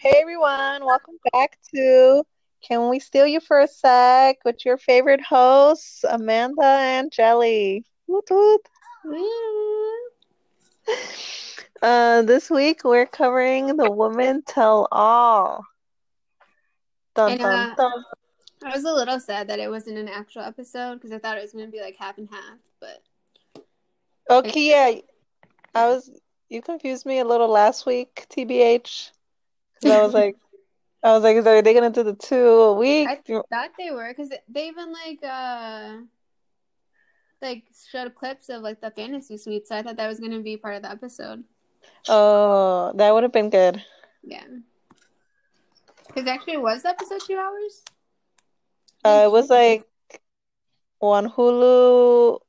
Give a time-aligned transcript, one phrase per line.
[0.00, 2.22] Hey everyone, welcome back to
[2.62, 7.84] Can We Steal You for a Sec with your favorite hosts, Amanda and Jelly.
[8.06, 8.60] Woot woot.
[11.82, 15.66] Uh, this week we're covering The Woman Tell All.
[17.16, 18.04] Dun, And, dun, uh, dun.
[18.66, 21.42] I was a little sad that it wasn't an actual episode because I thought it
[21.42, 22.58] was going to be like half and half.
[22.78, 23.02] But
[24.30, 25.00] Okay, yeah,
[25.74, 26.08] I was,
[26.48, 29.10] you confused me a little last week, TBH.
[29.82, 30.36] 'Cause I was like,
[31.02, 33.08] I was like, is are they gonna do the two a week?
[33.08, 35.98] I thought they were because they even like uh
[37.40, 39.68] like showed clips of like the fantasy suite.
[39.68, 41.44] So I thought that was to be part of the episode.
[42.08, 43.82] Oh, that would have been good.
[44.22, 44.44] Yeah.
[46.06, 47.84] Because actually, was the episode two hours?
[49.04, 49.88] Uh, it was like
[51.00, 52.40] on Hulu,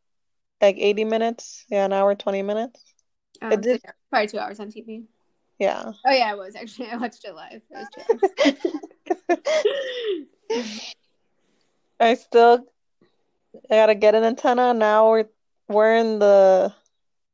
[0.62, 1.66] like 80 minutes.
[1.70, 2.84] Yeah, an hour, 20 minutes.
[3.42, 5.04] Oh, It so did- yeah, probably two hours on TV.
[5.60, 5.92] Yeah.
[6.06, 6.90] Oh yeah, it was actually.
[6.90, 7.62] I watched it live.
[7.70, 8.32] It
[9.30, 10.26] was.
[12.00, 12.66] I still
[13.70, 14.74] I gotta get an antenna.
[14.74, 15.30] Now we're
[15.68, 16.74] we're in the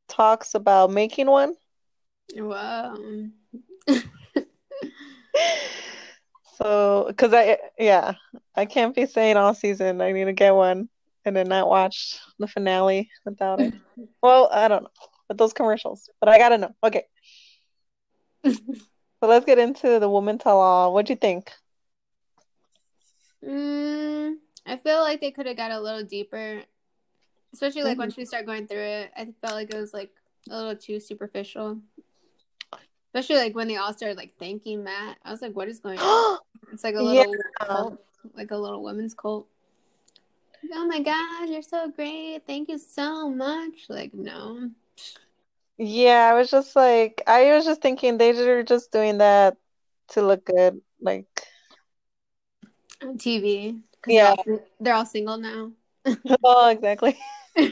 [0.07, 1.55] talks about making one.
[2.35, 2.97] Wow.
[6.57, 8.13] So, because I, yeah,
[8.55, 10.87] I can't be saying all season I need to get one
[11.25, 13.73] and then not watch the finale without it.
[14.21, 14.89] Well, I don't know
[15.27, 16.75] but those commercials, but I gotta know.
[16.83, 17.05] Okay,
[19.19, 20.93] so let's get into the Woman Tell All.
[20.93, 21.51] What'd you think?
[23.43, 26.61] Mm, I feel like they could have got a little deeper,
[27.53, 27.99] especially like Mhm.
[27.99, 29.11] once we start going through it.
[29.15, 30.11] I felt like it was like
[30.49, 31.79] a little too superficial,
[33.13, 35.17] especially like when they all started like thanking Matt.
[35.23, 36.39] I was like, "What is going on?"
[36.71, 37.99] It's like a little cult,
[38.33, 39.47] like a little women's cult.
[40.63, 42.41] Like, oh my god, you're so great!
[42.47, 43.85] Thank you so much.
[43.87, 44.71] Like, no,
[45.77, 49.57] Yeah, I was just like, I was just thinking they were just doing that
[50.09, 50.81] to look good.
[51.01, 51.27] Like,
[53.01, 53.81] on TV.
[54.07, 54.35] Yeah.
[54.45, 55.71] they're all, they're all single now.
[56.43, 57.17] oh, exactly.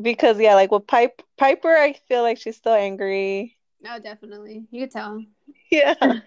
[0.00, 3.56] Because yeah, like with Pipe Piper, I feel like she's still angry.
[3.82, 5.22] No, definitely, you could tell.
[5.70, 5.94] Yeah.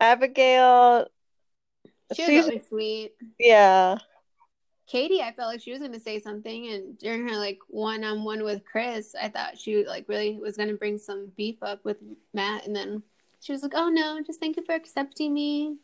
[0.00, 1.06] Abigail,
[2.14, 3.12] She was she's always sweet.
[3.38, 3.98] yeah.
[4.90, 8.02] Katie, I felt like she was going to say something, and during her like one
[8.02, 11.62] on one with Chris, I thought she like really was going to bring some beef
[11.62, 11.98] up with
[12.34, 13.00] Matt, and then
[13.38, 15.76] she was like, "Oh no, just thank you for accepting me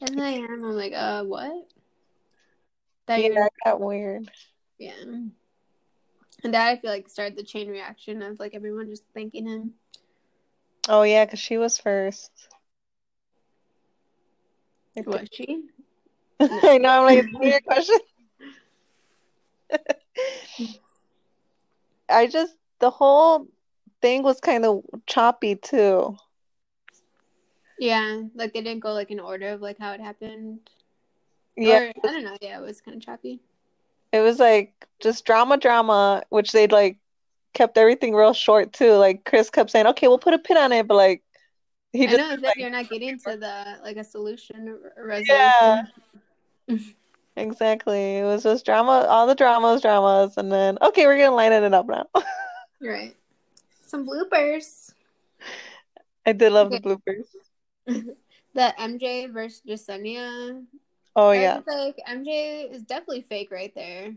[0.00, 1.66] as I am." I'm like, "Uh, what?"
[3.06, 4.30] That Yeah, that got weird.
[4.78, 5.32] yeah, and
[6.44, 9.72] that I feel like started the chain reaction of like everyone just thanking him.
[10.88, 12.30] Oh yeah, because she was first.
[15.04, 15.64] Was she?
[16.40, 17.98] I know, I'm like, it's a weird question.
[22.08, 23.46] I just the whole
[24.00, 26.16] thing was kind of choppy too.
[27.78, 30.60] Yeah, like they didn't go like in order of like how it happened.
[31.56, 32.36] Yeah, Or, I don't know.
[32.40, 33.40] Yeah, it was kind of choppy.
[34.12, 36.98] it was like just drama, drama, which they like
[37.52, 38.92] kept everything real short too.
[38.92, 41.22] Like Chris kept saying, "Okay, we'll put a pin on it," but like
[41.92, 44.92] he I just know like, like you're not getting to the like a solution or
[44.96, 45.82] or Yeah.
[47.36, 48.18] exactly.
[48.18, 51.74] It was just drama, all the dramas, dramas, and then okay, we're gonna line it
[51.74, 52.06] up now.
[52.80, 53.16] Right.
[53.86, 54.92] Some bloopers.
[56.26, 57.24] I did love the bloopers.
[58.54, 60.64] The MJ versus Jessenia.
[61.16, 61.60] Oh I yeah.
[61.66, 64.14] like, MJ is definitely fake right there.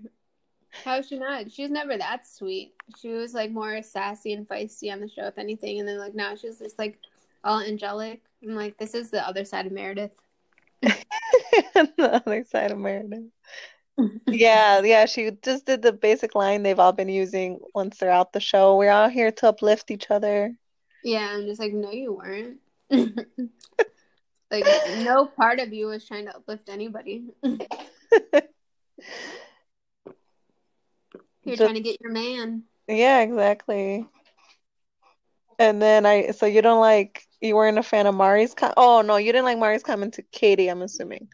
[0.84, 1.52] How is she not?
[1.52, 2.74] She's never that sweet.
[3.00, 5.80] She was like more sassy and feisty on the show, if anything.
[5.80, 7.00] And then like now she's just like
[7.44, 8.22] all angelic.
[8.44, 10.12] I'm like, this is the other side of Meredith.
[11.98, 13.26] the other side of Meredith.
[14.28, 18.32] Yeah, yeah, she just did the basic line they've all been using once they're out
[18.32, 18.78] the show.
[18.78, 20.56] We're all here to uplift each other.
[21.04, 22.60] Yeah, I'm just like, no, you weren't.
[24.52, 24.66] like,
[25.00, 27.26] no part of you was trying to uplift anybody.
[27.42, 27.58] You're
[31.56, 32.64] Just- trying to get your man.
[32.88, 34.06] Yeah, exactly.
[35.60, 39.02] And then I, so you don't like, you weren't a fan of Mari's com Oh
[39.02, 41.30] no, you didn't like Mari's comment to Katie, I'm assuming.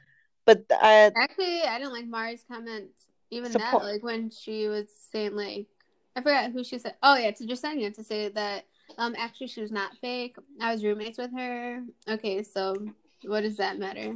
[0.46, 3.10] But I, Actually, I didn't like Mari's comments.
[3.32, 5.68] Even Support- that, like when she was saying, like,
[6.16, 6.96] I forgot who she said.
[7.02, 8.66] Oh yeah, to Jessenia to say that.
[8.98, 10.36] Um, actually, she was not fake.
[10.62, 11.82] I was roommates with her.
[12.08, 12.76] Okay, so
[13.24, 14.16] what does that matter?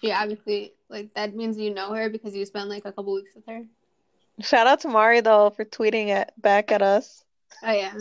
[0.00, 3.34] She obviously like that means you know her because you spent like a couple weeks
[3.34, 3.62] with her.
[4.40, 7.24] shout out to Mari though for tweeting it back at us.
[7.62, 7.94] Oh yeah.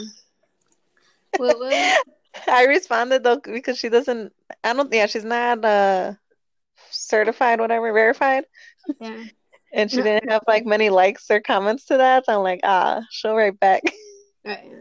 [1.38, 1.70] Woo woo.
[2.48, 4.34] I responded though because she doesn't,
[4.64, 6.14] I don't, yeah, she's not uh
[7.02, 8.46] certified, whatever, verified.
[9.00, 9.24] Yeah.
[9.74, 12.26] And she didn't have like many likes or comments to that.
[12.26, 13.84] So I'm like, ah, she'll write back.
[14.44, 14.72] Right.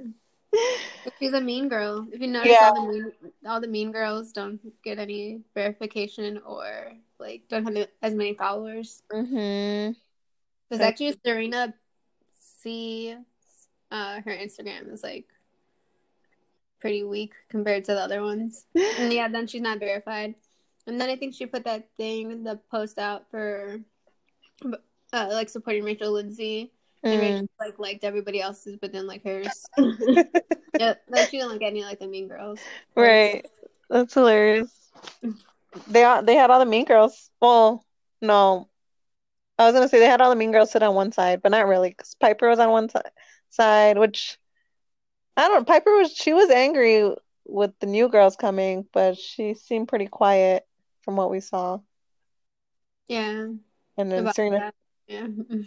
[1.18, 2.06] She's a mean girl.
[2.10, 2.72] If you notice, Yeah.
[2.74, 3.12] all the mean,
[3.46, 9.02] all the mean girls don't get any verification or like don't have as many followers.
[9.12, 9.92] Mm-hmm.
[10.68, 11.74] Because actually, Serena
[12.38, 13.16] C,
[13.90, 15.26] uh, her Instagram is like
[16.80, 18.64] pretty weak compared to the other ones.
[18.74, 20.34] And yeah, then she's not verified.
[20.86, 23.80] And then I think she put that thing, the post out for
[25.12, 26.72] uh, like supporting Rachel Lindsay.
[27.02, 27.20] And Mm.
[27.20, 29.64] Rachel like liked everybody else's, but then like hers.
[30.78, 32.60] yeah, like she didn't like any like the mean girls.
[32.94, 33.46] Right.
[33.88, 34.70] That's hilarious.
[35.88, 37.30] They are, they had all the mean girls.
[37.40, 37.84] Well,
[38.20, 38.68] no.
[39.58, 41.52] I was gonna say they had all the mean girls sit on one side, but
[41.52, 42.98] not really, because Piper was on one si-
[43.50, 44.38] side, which
[45.36, 45.64] I don't know.
[45.64, 47.14] Piper was she was angry
[47.46, 50.66] with the new girls coming, but she seemed pretty quiet
[51.10, 51.80] from what we saw.
[53.08, 53.48] Yeah.
[53.96, 54.74] And then About Serena, that.
[55.08, 55.26] Yeah.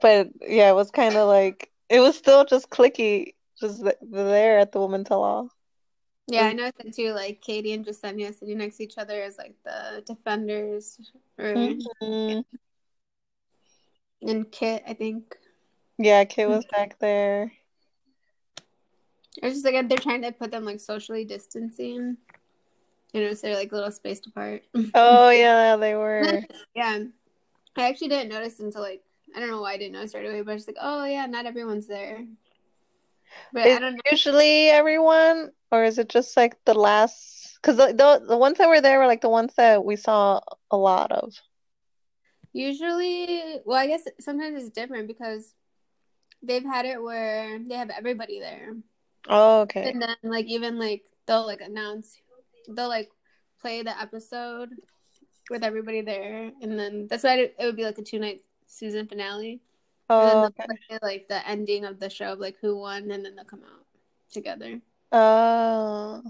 [0.00, 4.60] but yeah, it was kind of like it was still just clicky, just th- there
[4.60, 5.50] at the woman tell all.
[6.28, 7.12] Yeah, I noticed that too.
[7.14, 11.00] Like Katie and Jessenia sitting next to each other as like the defenders,
[11.36, 12.44] or Mhm.
[14.22, 15.36] and Kit, I think.
[15.98, 17.50] Yeah, Kit was back there.
[19.42, 22.16] It's just like they're trying to put them like socially distancing.
[23.12, 24.62] You know, so they're like a little spaced apart.
[24.94, 26.42] Oh yeah, they were.
[26.74, 27.04] yeah,
[27.76, 29.02] I actually didn't notice until like
[29.34, 31.26] I don't know why I didn't notice right away, but I was like, oh yeah,
[31.26, 32.24] not everyone's there.
[33.52, 34.00] But Is I don't know.
[34.10, 37.58] usually everyone, or is it just like the last?
[37.60, 40.40] Because the, the the ones that were there were like the ones that we saw
[40.70, 41.32] a lot of.
[42.52, 45.54] Usually, well, I guess sometimes it's different because
[46.42, 48.74] they've had it where they have everybody there.
[49.28, 49.90] Oh, okay.
[49.90, 52.18] And then like even like they'll like announce
[52.68, 53.10] they'll like
[53.60, 54.70] play the episode
[55.50, 58.42] with everybody there and then that's why it, it would be like a two night
[58.66, 59.60] season finale.
[60.18, 60.66] And then Oh, okay.
[60.88, 63.64] play like the ending of the show of like who won and then they'll come
[63.64, 63.86] out
[64.32, 64.80] together.
[65.10, 66.22] Oh,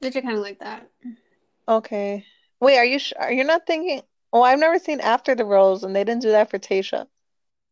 [0.00, 0.90] Which I kinda like that.
[1.66, 2.26] okay.
[2.60, 4.02] Wait, are you sh are you not thinking?
[4.32, 7.06] Oh, I've never seen After the Rose, and they didn't do that for Tayshia.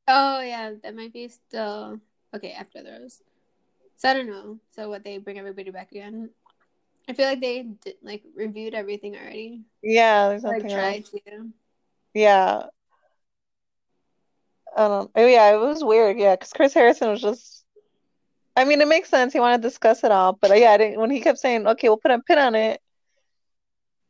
[0.08, 2.00] Oh yeah, that might be still
[2.34, 3.22] okay after the Rose.
[3.96, 4.61] So I don't know.
[4.72, 6.31] So what they bring everybody back again?
[7.08, 9.62] I feel like they did, like reviewed everything already.
[9.82, 11.11] Yeah, there's Like nothing tried else.
[11.11, 11.53] to.
[12.14, 12.62] Yeah.
[14.76, 15.11] I don't.
[15.14, 16.19] Oh, yeah, it was weird.
[16.19, 17.64] Yeah, because Chris Harrison was just.
[18.56, 19.32] I mean, it makes sense.
[19.32, 20.99] He wanted to discuss it all, but yeah, I didn't.
[21.00, 22.81] When he kept saying, "Okay, we'll put a pin on it,"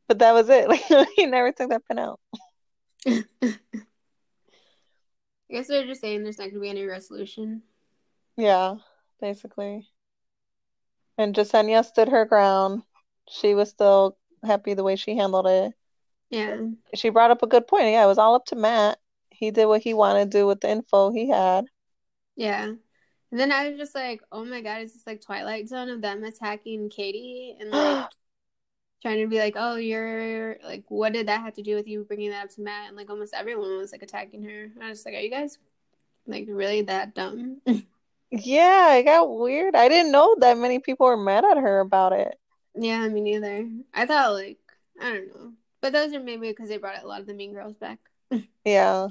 [0.08, 0.68] but that was it.
[0.90, 2.20] Like he never took that pin out.
[5.48, 7.62] I guess they're just saying there's not gonna be any resolution.
[8.36, 8.76] Yeah,
[9.20, 9.86] basically.
[11.18, 12.82] And Jessenia stood her ground.
[13.28, 15.72] She was still happy the way she handled it.
[16.30, 16.58] Yeah.
[16.94, 17.84] She brought up a good point.
[17.84, 18.98] Yeah, it was all up to Matt.
[19.30, 21.66] He did what he wanted to do with the info he had.
[22.36, 22.64] Yeah.
[22.64, 26.00] And then I was just like, oh my god, is this like Twilight Zone of
[26.00, 28.08] them attacking Katie and like
[29.02, 32.04] trying to be like, oh, you're like, what did that have to do with you
[32.04, 32.88] bringing that up to Matt?
[32.88, 34.70] And like almost everyone was like attacking her.
[34.80, 35.58] I was just like, are you guys
[36.26, 37.60] like really that dumb?
[38.44, 39.74] Yeah, it got weird.
[39.74, 42.38] I didn't know that many people were mad at her about it.
[42.74, 43.68] yeah, me neither.
[43.94, 44.58] I thought like,
[45.00, 45.52] I don't know.
[45.80, 47.98] But those are maybe because they brought a lot of the mean girls back.
[48.64, 49.08] Yeah.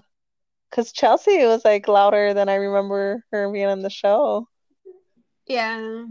[0.70, 4.48] Because Chelsea was like louder than I remember her being on the show.
[5.48, 6.06] Yeah.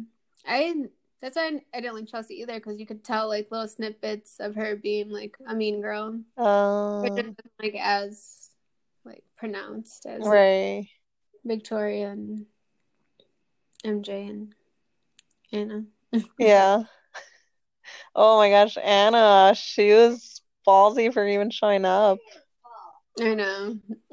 [0.47, 0.89] I
[1.21, 4.55] that's why I didn't like Chelsea either because you could tell like little snippets of
[4.57, 6.21] her being like a mean girl.
[6.37, 8.51] Um, wasn't like as
[9.05, 10.87] like pronounced as right.
[11.45, 12.47] Victoria and
[13.85, 14.55] MJ and
[15.53, 15.85] Anna.
[16.39, 16.85] Yeah.
[18.15, 22.19] Oh my gosh, Anna, she was ballsy for even showing up.
[23.21, 23.79] I know.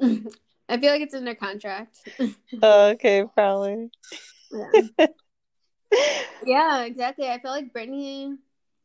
[0.68, 2.08] I feel like it's in their contract.
[2.62, 3.90] Okay, probably.
[4.52, 5.06] yeah.
[6.44, 7.26] yeah, exactly.
[7.26, 8.36] I feel like Brittany.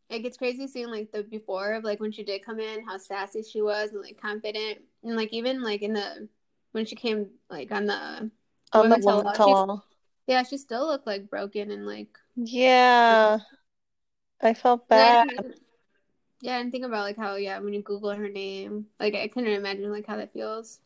[0.09, 2.97] It gets crazy seeing like the before of like when she did come in, how
[2.97, 6.29] sassy she was and like confident, and like even like in the
[6.71, 8.31] when she came like on the
[8.71, 9.85] On the Tell
[10.27, 10.75] woman All, tell she's- all.
[10.75, 13.39] yeah, she still looked like broken and like Yeah.
[14.41, 15.29] I felt bad.
[15.29, 15.59] didn't-
[16.41, 19.51] Yeah, and think about like how yeah, when you Google her name, like I couldn't
[19.51, 20.79] imagine like how that feels.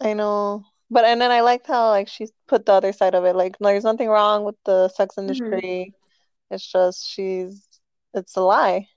[0.00, 0.64] I know.
[0.90, 3.36] But and then I liked how like she put the other side of it.
[3.36, 5.20] Like no, there's nothing wrong with the sex mm-hmm.
[5.22, 5.94] industry.
[6.50, 7.66] It's just she's
[8.14, 8.88] it's a lie.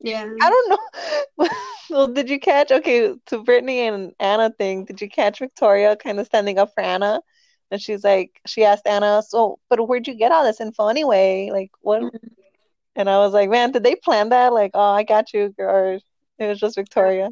[0.00, 0.26] Yeah.
[0.40, 1.48] I don't know.
[1.90, 6.18] Well, did you catch okay, to Brittany and Anna thing, did you catch Victoria kind
[6.20, 7.20] of standing up for Anna?
[7.72, 11.50] And she's like she asked Anna, so but where'd you get all this info anyway?
[11.52, 12.04] Like what
[12.96, 14.52] and I was like, man, did they plan that?
[14.54, 15.98] Like, oh I got you, or
[16.38, 17.30] it was just Victoria.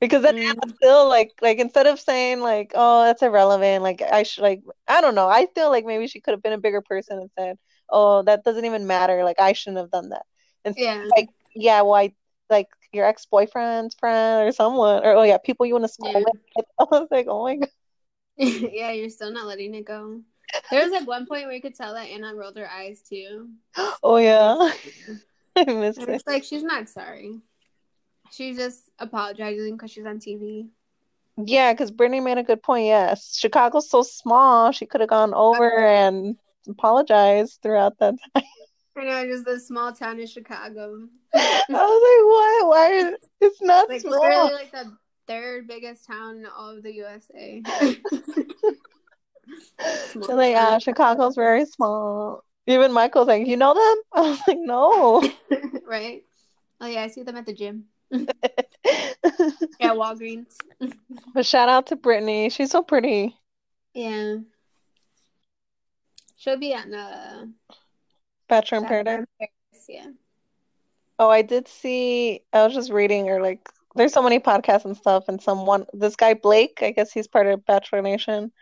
[0.00, 0.50] Because then Mm.
[0.50, 4.62] Anna still like like instead of saying like, oh, that's irrelevant, like I should like
[4.88, 5.28] I don't know.
[5.28, 7.58] I feel like maybe she could have been a bigger person and said,
[7.90, 9.24] oh, that doesn't even matter.
[9.24, 10.26] Like I shouldn't have done that.
[10.64, 11.04] And Yeah.
[11.16, 12.12] like, yeah, well, I
[12.50, 16.24] like your ex-boyfriend's friend or someone, or oh yeah, people you went to school Yeah.
[16.56, 16.66] with.
[16.80, 17.68] I was like, oh my god.
[18.72, 20.20] yeah, you're still not letting it go.
[20.70, 23.50] There was like one point where you could tell that Anna rolled her eyes too.
[24.02, 24.70] Oh yeah.
[25.56, 26.08] I missed it.
[26.08, 27.40] it's like she's not sorry.
[28.30, 30.68] She's just apologizing because she's on TV.
[31.36, 32.86] Yeah, because Brittany made a good point.
[32.86, 34.72] Yes, Chicago's so small.
[34.72, 36.36] She could have gone over and
[36.68, 38.44] apologized throughout that time.
[38.96, 41.08] I know, just the small town in Chicago.
[41.32, 42.68] I was like, what?
[42.68, 42.92] Why?
[42.94, 44.20] Is, it's not Like small.
[44.20, 44.96] literally like the
[45.28, 47.62] third biggest town in all of the USA.
[47.64, 47.90] They're
[50.36, 50.80] like, ah, town.
[50.80, 52.42] Chicago's very small.
[52.66, 54.02] Even Michael's like, you know them?
[54.24, 55.22] I was like, no.
[55.86, 56.24] right?
[56.80, 57.84] Oh yeah, I see them at the gym.
[58.10, 60.56] Yeah, Walgreens.
[61.34, 62.48] but shout out to Brittany.
[62.50, 63.36] She's so pretty.
[63.94, 64.38] Yeah.
[66.38, 67.52] She'll be on the
[68.48, 69.26] Bachelor in Paradise.
[69.88, 70.06] Yeah.
[71.18, 72.42] Oh, I did see.
[72.52, 76.16] I was just reading, or like, there's so many podcasts and stuff, and someone, this
[76.16, 78.52] guy Blake, I guess he's part of Bachelor Nation.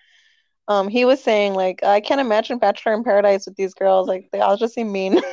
[0.68, 4.08] Um, he was saying like, I can't imagine Bachelor in Paradise with these girls.
[4.08, 5.20] Like, they all just seem mean.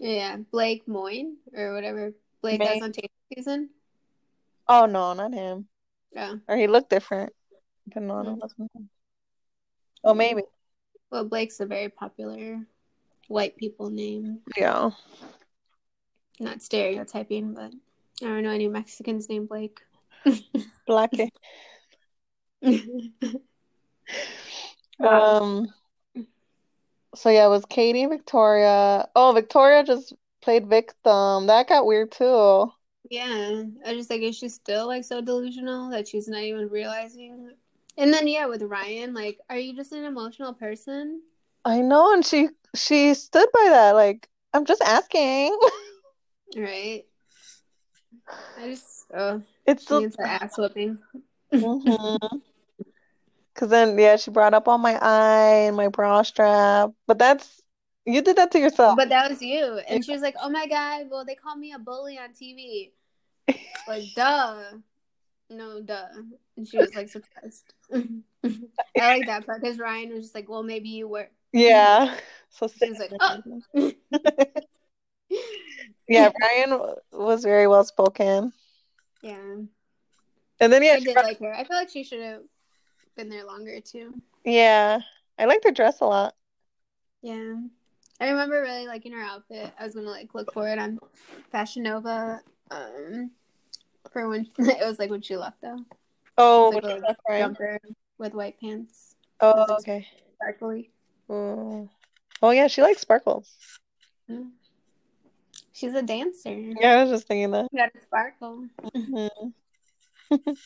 [0.00, 0.36] Yeah.
[0.52, 3.70] Blake Moyne or whatever Blake May- has on tape season.
[4.68, 5.66] Oh no, not him.
[6.12, 6.36] Yeah.
[6.46, 7.32] Or he looked different.
[7.92, 8.40] But no, no, Mm.
[8.40, 8.88] wasn't him.
[10.04, 10.42] Oh, maybe.
[11.10, 12.60] Well, Blake's a very popular
[13.26, 14.38] white people name.
[14.56, 14.90] Yeah.
[16.38, 17.72] Not stereotyping, but
[18.22, 19.80] I don't know any Mexicans named Blake.
[20.88, 21.30] Blackie.
[25.00, 25.72] Um.
[27.14, 29.08] So yeah, it was Katie, Victoria.
[29.14, 31.46] Oh, Victoria just played victim.
[31.46, 32.72] That got weird too.
[33.10, 37.52] Yeah, I just like is she still like so delusional that she's not even realizing?
[37.96, 41.22] And then yeah, with Ryan, like, are you just an emotional person?
[41.64, 43.92] I know, and she she stood by that.
[43.92, 45.56] Like, I'm just asking.
[46.56, 47.04] Right?
[48.56, 50.98] I just oh, It's she still needs her ass whipping.
[51.52, 52.42] Mhm.
[53.54, 56.92] Cause then yeah, she brought up on my eye and my bra strap.
[57.06, 57.60] But that's
[58.04, 58.96] you did that to yourself.
[58.96, 61.72] But that was you, and she was like, "Oh my god, well they call me
[61.72, 62.92] a bully on TV."
[63.86, 64.62] Like, duh,
[65.50, 66.06] no, duh.
[66.56, 67.74] And she was like surprised.
[67.92, 72.14] I like that part because Ryan was just like, "Well, maybe you were." Yeah.
[72.50, 73.92] So She was like, "Oh."
[76.08, 76.80] Yeah, Ryan
[77.12, 78.52] was very well spoken.
[79.22, 79.56] Yeah,
[80.60, 81.54] And then yeah, I did like her.
[81.54, 82.42] I feel like she should have
[83.16, 84.14] been there longer too.
[84.44, 85.00] yeah,
[85.38, 86.34] I liked her dress a lot.
[87.22, 87.54] Yeah,
[88.20, 89.72] I remember really liking her outfit.
[89.78, 90.98] I was gonna like look for it on
[91.50, 92.40] Fashion Nova.
[92.70, 93.30] Um,
[94.12, 95.84] for when it was like when she left though.
[96.36, 97.42] Oh, like a Ryan.
[97.42, 97.80] jumper
[98.18, 100.06] with white pants, Oh, okay.
[100.34, 100.90] sparkly.
[101.28, 101.88] Oh.
[102.40, 103.52] Oh yeah, she likes sparkles.
[104.28, 104.42] Yeah.
[105.78, 106.50] She's a dancer.
[106.50, 107.68] Yeah, I was just thinking that.
[107.72, 108.66] Got a sparkle.
[108.96, 109.52] Mhm.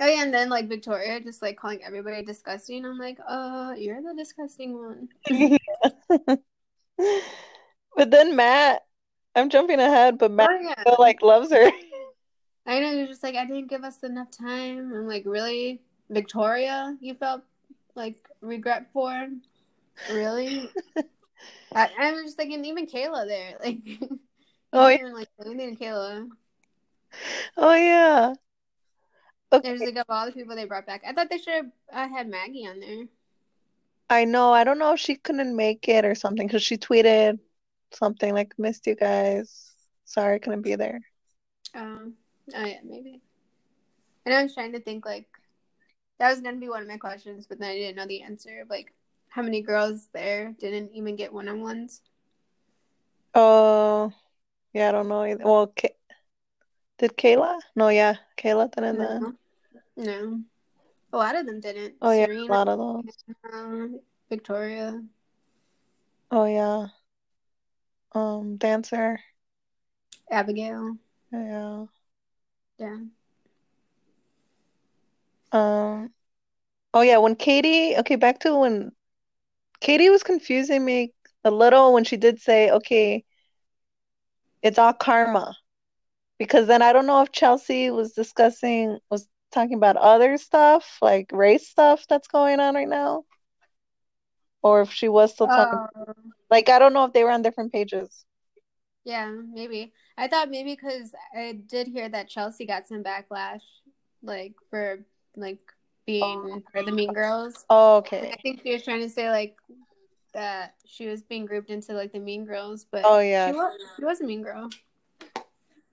[0.00, 2.84] Oh yeah, and then like Victoria just like calling everybody disgusting.
[2.84, 5.08] I'm like, uh, you're the disgusting one.
[7.96, 8.82] But then Matt,
[9.36, 10.74] I'm jumping ahead, but Matt Oh yeah.
[10.80, 11.70] still like loves her.
[12.66, 14.92] I know you're just like, I didn't give us enough time.
[14.92, 15.80] I'm like, really?
[16.10, 17.42] Victoria, you felt
[17.94, 19.28] like regret for?
[20.12, 20.68] Really?
[21.74, 23.58] I, I was just thinking even Kayla there.
[23.64, 23.78] Like
[24.72, 26.28] Oh, even like anything to Kayla.
[27.56, 28.34] Oh yeah.
[29.52, 29.68] Okay.
[29.68, 31.02] There's like of all the people they brought back.
[31.06, 33.04] I thought they should have uh, had Maggie on there.
[34.10, 34.52] I know.
[34.52, 37.38] I don't know if she couldn't make it or something because she tweeted
[37.92, 39.72] something like "Missed you guys.
[40.04, 41.00] Sorry, I couldn't be there."
[41.74, 42.14] Um,
[42.54, 43.20] oh yeah, maybe.
[44.26, 45.28] And I was trying to think like
[46.18, 48.64] that was gonna be one of my questions, but then I didn't know the answer
[48.68, 48.92] like
[49.34, 52.02] how many girls there didn't even get one on ones.
[53.34, 54.12] Oh,
[54.72, 55.42] yeah, I don't know either.
[55.44, 55.74] Well,
[56.98, 57.58] did Kayla?
[57.74, 59.00] No, yeah, Kayla didn't.
[59.00, 59.34] Uh, No,
[59.96, 60.40] no,
[61.12, 61.94] a lot of them didn't.
[62.00, 63.04] oh yeah, a Serena, lot of
[63.52, 63.86] uh,
[64.30, 65.02] Victoria.
[66.30, 66.86] Oh yeah.
[68.12, 69.18] Um, dancer.
[70.30, 70.96] Abigail.
[71.32, 71.86] Yeah.
[72.78, 72.98] Yeah.
[75.50, 76.14] Um.
[76.92, 77.96] Oh yeah, when Katie.
[77.96, 78.92] Okay, back to when
[79.80, 81.12] Katie was confusing me
[81.44, 83.24] a little when she did say, "Okay,
[84.62, 85.56] it's all karma,"
[86.38, 91.30] because then I don't know if Chelsea was discussing was talking about other stuff like
[91.32, 93.24] race stuff that's going on right now,
[94.62, 95.78] or if she was still talking.
[95.96, 96.14] Oh,
[96.50, 98.24] Like I don't know if they were on different pages.
[99.04, 99.92] yeah, maybe.
[100.16, 103.62] I thought maybe because I did hear that Chelsea got some backlash,
[104.22, 105.00] like for
[105.36, 105.60] like
[106.06, 106.62] being oh.
[106.72, 107.64] for the Mean Girls.
[107.70, 108.30] Oh, okay.
[108.32, 109.56] I think she was trying to say like
[110.32, 113.50] that she was being grouped into like the Mean Girls, but Oh yeah.
[113.50, 114.70] she was, she was a Mean Girl.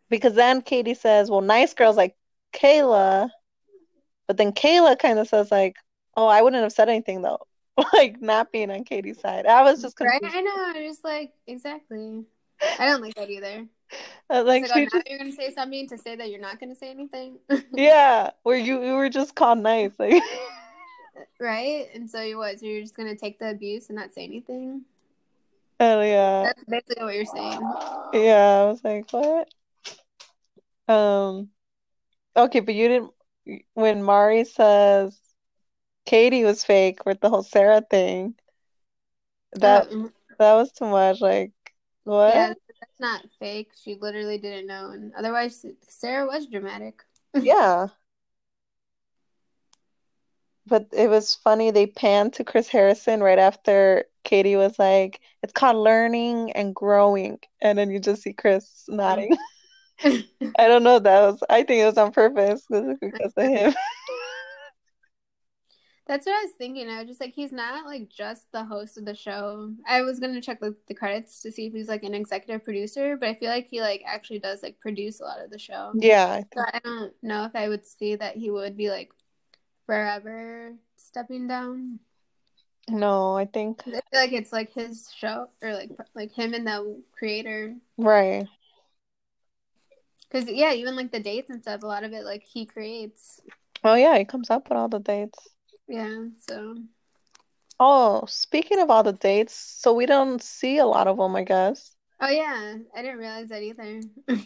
[0.09, 2.15] Because then Katie says, "Well, nice girls like
[2.53, 3.29] Kayla,"
[4.27, 5.77] but then Kayla kind of says like,
[6.17, 7.47] "Oh, I wouldn't have said anything though."
[7.93, 9.45] like not being on Katie's side.
[9.45, 10.21] I was just Right?
[10.23, 10.51] I know.
[10.51, 12.25] I just like exactly.
[12.79, 13.65] I don't like that either.
[14.29, 16.75] Uh, Like oh, now just, you're gonna say something to say that you're not gonna
[16.75, 17.37] say anything,
[17.73, 20.23] yeah, where you you were just called nice, like
[21.39, 21.87] right?
[21.93, 22.59] And so you what?
[22.59, 24.83] So you're just gonna take the abuse and not say anything?
[25.79, 27.59] oh yeah, That's basically what you're saying.
[28.13, 28.61] yeah.
[28.61, 29.49] I was like, what?
[30.87, 31.49] Um,
[32.35, 33.11] okay, but you didn't
[33.73, 35.17] when Mari says
[36.05, 38.35] Katie was fake with the whole Sarah thing.
[39.53, 41.21] That Um, that was too much.
[41.21, 41.51] Like,
[42.03, 42.33] what?
[42.33, 43.71] yeah, that's not fake.
[43.81, 47.03] She literally didn't know, and otherwise, Sarah was dramatic.
[47.41, 47.87] Yeah.
[50.67, 51.71] But it was funny.
[51.71, 57.39] They panned to Chris Harrison right after Katie was like, it's called learning and growing.
[57.61, 59.37] And then you just see Chris nodding.
[60.03, 60.99] I don't know.
[60.99, 63.73] That was, I think it was on purpose because of him.
[66.07, 66.89] That's what I was thinking.
[66.89, 69.71] I was just like, he's not like just the host of the show.
[69.87, 73.17] I was gonna check the, the credits to see if he's like an executive producer,
[73.17, 75.91] but I feel like he like actually does like produce a lot of the show.
[75.95, 76.25] Yeah.
[76.27, 79.11] I So I don't know if I would see that he would be like
[79.85, 81.99] forever stepping down.
[82.89, 86.65] No, I think, I feel like it's like his show or like like him and
[86.67, 87.75] the creator.
[87.97, 88.47] right.
[90.29, 93.41] Because yeah, even like the dates and stuff, a lot of it like he creates.
[93.83, 94.17] Oh, yeah.
[94.17, 95.49] He comes up with all the dates.
[95.91, 96.75] Yeah, so
[97.79, 101.43] Oh, speaking of all the dates, so we don't see a lot of them, I
[101.43, 101.95] guess.
[102.21, 104.01] oh yeah, I didn't realize that either.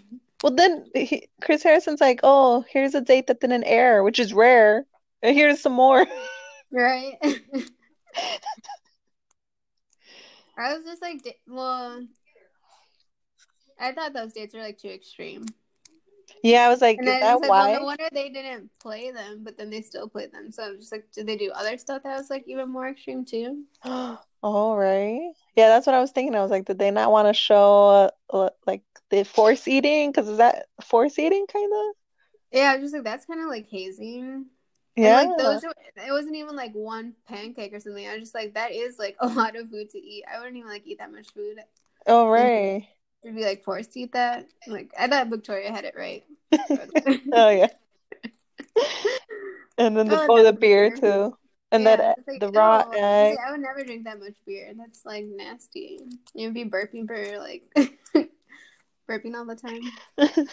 [0.43, 4.33] Well, then he, Chris Harrison's like, oh, here's a date that didn't air, which is
[4.33, 4.85] rare.
[5.23, 6.05] And here's some more.
[6.71, 7.13] right?
[10.57, 12.05] I was just like, well,
[13.79, 15.45] I thought those dates were like too extreme,
[16.51, 19.43] Yeah, I was like, and is that like, well, no wonder they didn't play them,
[19.43, 20.51] but then they still played them.
[20.51, 22.87] So I was just like, did they do other stuff that was like even more
[22.87, 23.63] extreme too?
[23.83, 25.31] Oh, all right.
[25.55, 26.35] Yeah, that's what I was thinking.
[26.35, 30.11] I was like, did they not want to show uh, like the force eating?
[30.11, 31.95] Because is that force eating kind of?
[32.51, 34.45] Yeah, I was just like, that's kind of like hazing.
[34.95, 35.01] Yeah.
[35.01, 38.07] And like those, were- it wasn't even like one pancake or something.
[38.07, 40.23] I was just like, that is like a lot of food to eat.
[40.31, 41.59] I wouldn't even like eat that much food.
[42.07, 42.87] Oh, right.
[43.25, 44.47] To be like forced to eat that.
[44.67, 46.23] Like I thought Victoria had it right.
[47.33, 47.67] Oh, yeah.
[49.77, 50.97] And then the Oh, oh, the beer beer.
[50.97, 51.37] too.
[51.71, 52.93] And Yeah, that like, the oh, raw ew.
[52.93, 53.37] I egg.
[53.45, 54.71] I would never drink that much beer.
[54.77, 55.99] That's like nasty.
[56.33, 57.63] You'd be burping for like
[59.09, 59.81] burping all the time.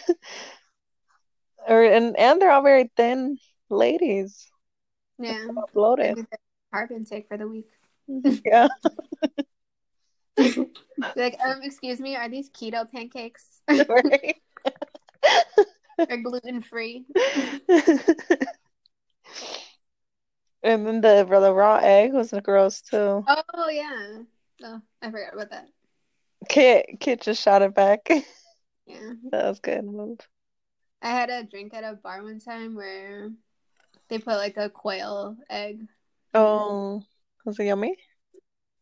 [1.65, 3.37] Or and and they're all very thin
[3.69, 4.51] ladies.
[5.17, 5.47] Yeah.
[5.73, 6.27] Bloated.
[6.73, 7.69] Carb intake for the week.
[8.45, 8.67] Yeah.
[11.15, 13.61] Like, um, excuse me, are these keto pancakes?
[13.69, 14.35] Right.
[15.97, 17.05] or gluten free?
[20.63, 23.23] And then the the raw egg was gross too.
[23.27, 24.19] Oh yeah.
[24.63, 25.67] Oh, I forgot about that.
[26.47, 28.09] Kit Kit just shot it back.
[28.85, 29.13] Yeah.
[29.31, 30.19] That was good move.
[31.01, 33.31] I had a drink at a bar one time where
[34.09, 35.87] they put like a quail egg.
[36.33, 37.01] Oh,
[37.45, 37.95] was it yummy?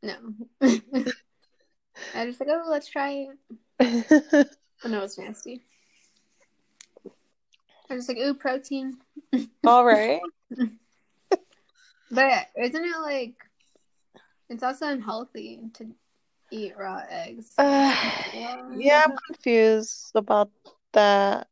[0.02, 0.34] No.
[2.16, 3.28] I just like, oh, let's try
[3.80, 4.48] it.
[4.84, 5.62] Oh, no, it's nasty.
[7.90, 8.98] I was like, ooh, protein.
[9.66, 10.22] All right.
[12.10, 13.36] But isn't it like
[14.50, 15.88] it's also unhealthy to
[16.52, 17.54] eat raw eggs?
[17.58, 17.96] Uh,
[18.76, 20.52] yeah, I'm confused about
[20.94, 21.48] that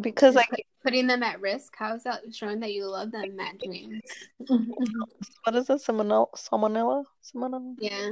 [0.00, 1.74] because like Putting them at risk.
[1.76, 4.00] How is that showing that you love them, Matt Dreams?
[4.48, 5.80] what is it?
[5.80, 6.26] Salmonella?
[6.34, 7.04] Salmonella?
[7.22, 7.76] Salmonella?
[7.78, 8.10] yeah.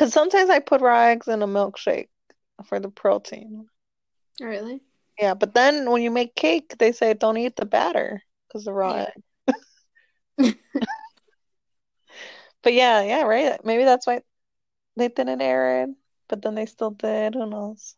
[0.00, 2.08] Because sometimes I put raw eggs in a milkshake
[2.64, 3.68] for the protein.
[4.40, 4.80] Really?
[5.18, 8.72] Yeah, but then when you make cake, they say don't eat the batter because the
[8.72, 9.10] raw Yeah.
[10.38, 10.54] egg.
[12.62, 13.62] But yeah, yeah, right.
[13.62, 14.22] Maybe that's why
[14.96, 15.90] they didn't air it,
[16.28, 17.34] but then they still did.
[17.34, 17.94] Who knows?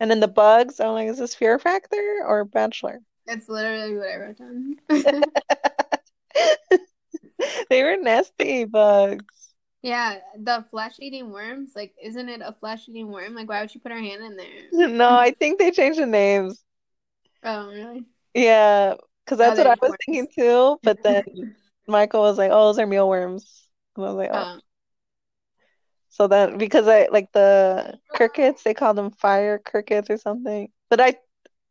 [0.00, 3.00] And then the bugs, I'm like, is this Fear Factor or Bachelor?
[3.26, 4.76] That's literally what I wrote down.
[7.70, 9.37] They were nasty bugs.
[9.88, 11.72] Yeah, the flesh eating worms.
[11.74, 13.34] Like, isn't it a flesh eating worm?
[13.34, 14.46] Like, why would she put her hand in there?
[14.72, 16.64] No, I think they changed the names.
[17.42, 18.04] Oh, really?
[18.34, 20.78] Yeah, because that's Oh, what I was thinking too.
[20.84, 21.22] But then
[21.86, 24.60] Michael was like, "Oh, those are mealworms," and I was like, "Oh." Oh.
[26.10, 30.70] So then, because I like the crickets, they call them fire crickets or something.
[30.90, 31.14] But I,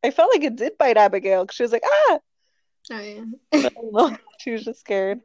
[0.04, 2.20] I felt like it did bite Abigail because she was like, ah.
[2.92, 3.24] Oh yeah.
[3.54, 4.18] I don't know.
[4.40, 5.22] She was just scared.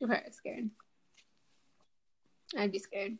[0.00, 0.70] You're scared.
[2.56, 3.18] I'd be scared.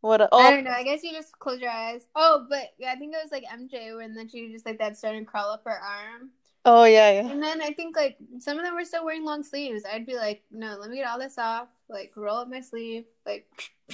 [0.00, 0.20] What?
[0.20, 0.38] A, oh.
[0.38, 0.70] I oh, don't know.
[0.70, 2.06] I guess you just close your eyes.
[2.14, 4.96] Oh, but yeah, I think it was like MJ when then she just like that
[4.96, 6.30] started to crawl up her arm.
[6.64, 7.28] oh yeah, yeah.
[7.28, 9.84] And then I think like some of them were still wearing long sleeves.
[9.90, 11.68] I'd be like, no, let me get all this off.
[11.88, 13.04] Like roll up my sleeve.
[13.24, 13.48] Like,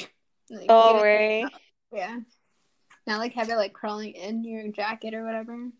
[0.51, 1.47] like Oh, right.
[1.93, 2.19] yeah.
[3.07, 5.71] Not like have it like crawling in your jacket or whatever.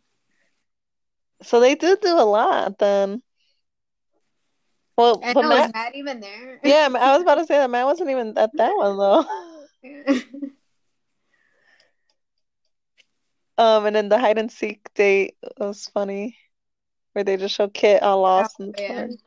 [1.43, 3.23] So they did do a lot then.
[4.97, 6.61] Well, I but Matt, is Matt even there?
[6.65, 9.25] yeah, I was about to say that Matt wasn't even at that one though.
[13.59, 16.39] Um, and then the hide and seek date was funny,
[17.13, 18.89] where they just show Kit all lost in the Oh, yeah.
[18.89, 19.19] forest.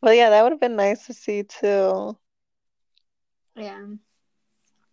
[0.00, 2.16] But yeah, that would have been nice to see too.
[3.54, 3.84] yeah.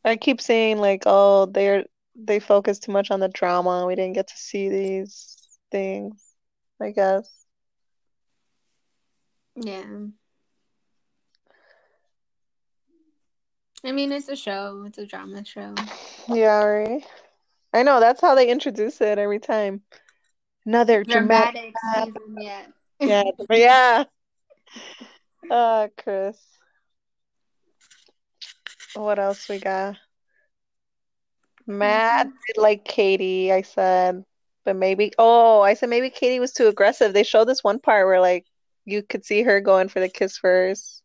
[0.03, 3.85] I keep saying like, oh, they're they focus too much on the drama.
[3.87, 5.37] We didn't get to see these
[5.71, 6.21] things,
[6.81, 7.29] I guess.
[9.57, 9.83] Yeah.
[13.83, 14.83] I mean, it's a show.
[14.85, 15.73] It's a drama show.
[16.27, 17.03] Yeah, right.
[17.73, 19.81] I know that's how they introduce it every time.
[20.65, 21.73] Another dramatic.
[21.93, 22.71] Dramatic season yet.
[22.99, 24.03] Yeah, yeah.
[25.49, 26.37] Uh, Chris.
[28.95, 29.95] What else we got?
[31.65, 34.23] Matt did like Katie, I said.
[34.65, 37.13] But maybe, oh, I said maybe Katie was too aggressive.
[37.13, 38.45] They showed this one part where like
[38.87, 41.03] you could see her going for the kiss first,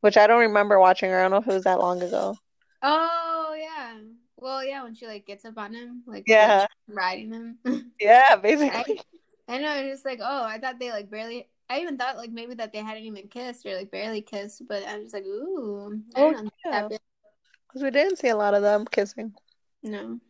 [0.00, 1.18] which I don't remember watching her.
[1.18, 2.36] I don't know if it was that long ago.
[2.82, 3.98] Oh yeah.
[4.36, 6.66] Well, yeah, when she like gets up on him, like Yeah.
[6.88, 7.58] riding him.
[8.00, 9.00] Yeah, basically.
[9.48, 9.74] I know.
[9.74, 11.48] It's just like, oh, I thought they like barely.
[11.68, 14.84] I even thought like maybe that they hadn't even kissed or like barely kissed, but
[14.88, 16.88] I'm just like, ooh, I Oh, yeah.
[16.88, 19.34] Because we didn't see a lot of them kissing.
[19.82, 20.20] No.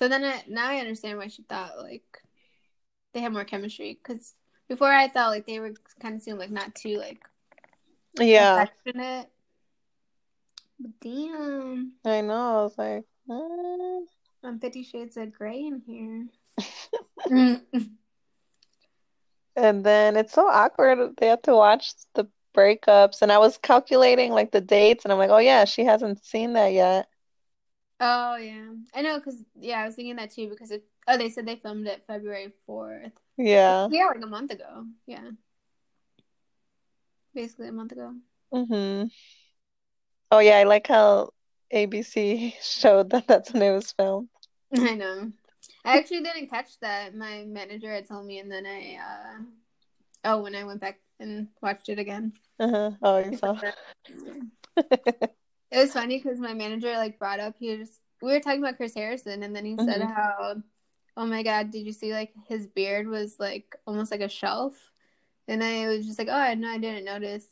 [0.00, 2.02] So then I, now I understand why she thought like
[3.14, 4.34] they had more chemistry because
[4.68, 7.24] before I thought like they were kind of seemed like not too like
[8.18, 9.30] Yeah, affectionate.
[10.78, 12.60] But damn, I know.
[12.60, 14.06] I was like, mm.
[14.42, 16.28] I'm Fifty Shades of Grey in here.
[19.56, 21.16] And then it's so awkward.
[21.16, 23.22] They have to watch the breakups.
[23.22, 26.54] And I was calculating like the dates, and I'm like, oh yeah, she hasn't seen
[26.54, 27.08] that yet.
[28.00, 30.84] oh yeah, I know because yeah, I was thinking that too because it.
[31.08, 33.12] Oh, they said they filmed it February fourth.
[33.36, 33.88] Yeah.
[33.90, 34.86] Yeah, like a month ago.
[35.06, 35.30] Yeah,
[37.34, 38.14] basically a month ago.
[38.52, 39.04] hmm
[40.30, 41.30] Oh yeah, I like how
[41.70, 44.28] ABC showed that that's when it was filmed.
[44.74, 45.32] I know.
[45.84, 47.14] I actually didn't catch that.
[47.14, 49.42] My manager had told me, and then I, uh,
[50.24, 52.32] oh, when I went back and watched it again.
[52.58, 52.90] Uh-huh.
[53.02, 53.56] Oh, you saw.
[55.70, 58.76] It was funny because my manager like brought up he was we were talking about
[58.76, 60.14] Chris Harrison, and then he said Mhm.
[60.14, 60.62] how,
[61.16, 64.74] oh my god, did you see like his beard was like almost like a shelf,
[65.48, 67.46] and I was just like, oh no, I didn't notice.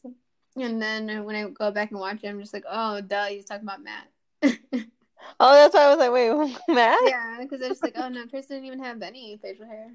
[0.57, 3.44] And then when I go back and watch it, I'm just like, oh duh, he's
[3.44, 4.09] talking about Matt.
[5.40, 7.00] Oh, that's why I was like, wait, Matt?
[7.03, 9.90] yeah, because I was just like, oh no, Chris didn't even have any facial hair.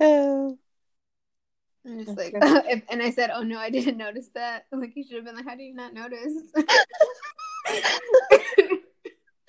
[0.00, 0.50] Uh,
[1.86, 5.04] I'm just like, if, and I said, "Oh no, I didn't notice that." Like you
[5.04, 6.32] should have been like, "How do you not notice?"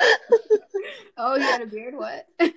[1.17, 1.95] oh, you had a beard?
[1.95, 2.25] What?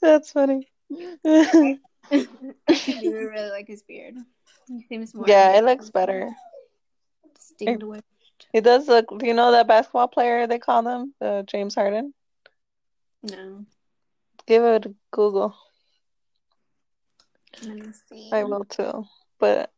[0.00, 0.68] That's funny.
[0.94, 1.78] I
[2.10, 2.28] do
[3.30, 4.16] really like his beard.
[4.68, 5.28] He seems more.
[5.28, 6.30] Yeah, it looks better.
[7.34, 8.02] distinguished.
[8.52, 12.12] It does look, do you know that basketball player they call them, Uh, James Harden?
[13.22, 13.64] No,
[14.46, 15.54] Give it a Google.
[17.64, 18.30] let me see.
[18.32, 19.06] I will too.
[19.38, 19.70] But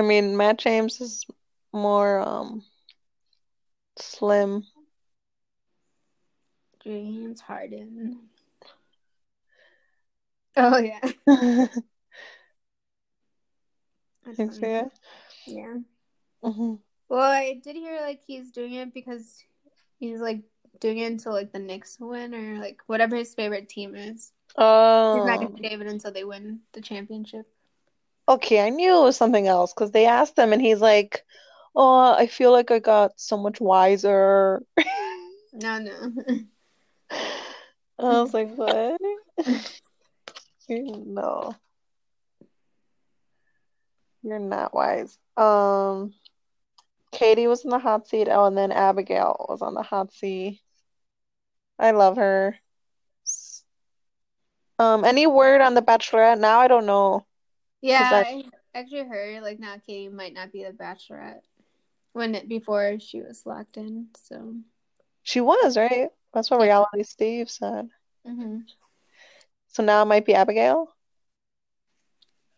[0.00, 1.26] I mean, Matt James is
[1.74, 2.64] more um
[3.98, 4.64] slim.
[6.82, 8.18] James Harden.
[10.56, 11.12] Oh yeah, see
[14.24, 14.62] funny.
[14.62, 14.88] it?
[15.46, 15.76] Yeah.
[16.42, 16.74] hmm
[17.10, 19.44] Well, I did hear like he's doing it because
[19.98, 20.40] he's like
[20.80, 24.32] doing it until like the Knicks win or like whatever his favorite team is.
[24.56, 25.14] Oh.
[25.14, 27.46] He's not gonna shave it until they win the championship.
[28.30, 28.60] Okay.
[28.60, 31.24] I knew it was something else because they asked him and he's like,
[31.74, 34.62] "Oh, I feel like I got so much wiser."
[35.52, 36.12] No, no.
[37.98, 39.00] I was like, "What?"
[40.68, 41.52] No,
[44.22, 45.18] you're not wise.
[45.36, 46.14] Um,
[47.10, 48.28] Katie was in the hot seat.
[48.30, 50.60] Oh, and then Abigail was on the hot seat.
[51.78, 52.56] I love her.
[54.78, 56.38] Um, any word on the Bachelorette?
[56.38, 57.26] Now I don't know.
[57.82, 61.42] Yeah, I- actually heard like now Katie might not be the Bachelorette
[62.12, 64.08] when it, before she was locked in.
[64.22, 64.54] So
[65.22, 66.10] She was, right?
[66.32, 67.88] That's what Reality Steve said.
[68.24, 68.58] hmm
[69.68, 70.88] So now it might be Abigail.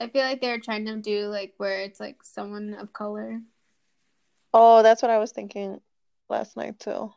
[0.00, 3.40] I feel like they're trying to do like where it's like someone of color.
[4.52, 5.80] Oh, that's what I was thinking
[6.28, 7.12] last night too.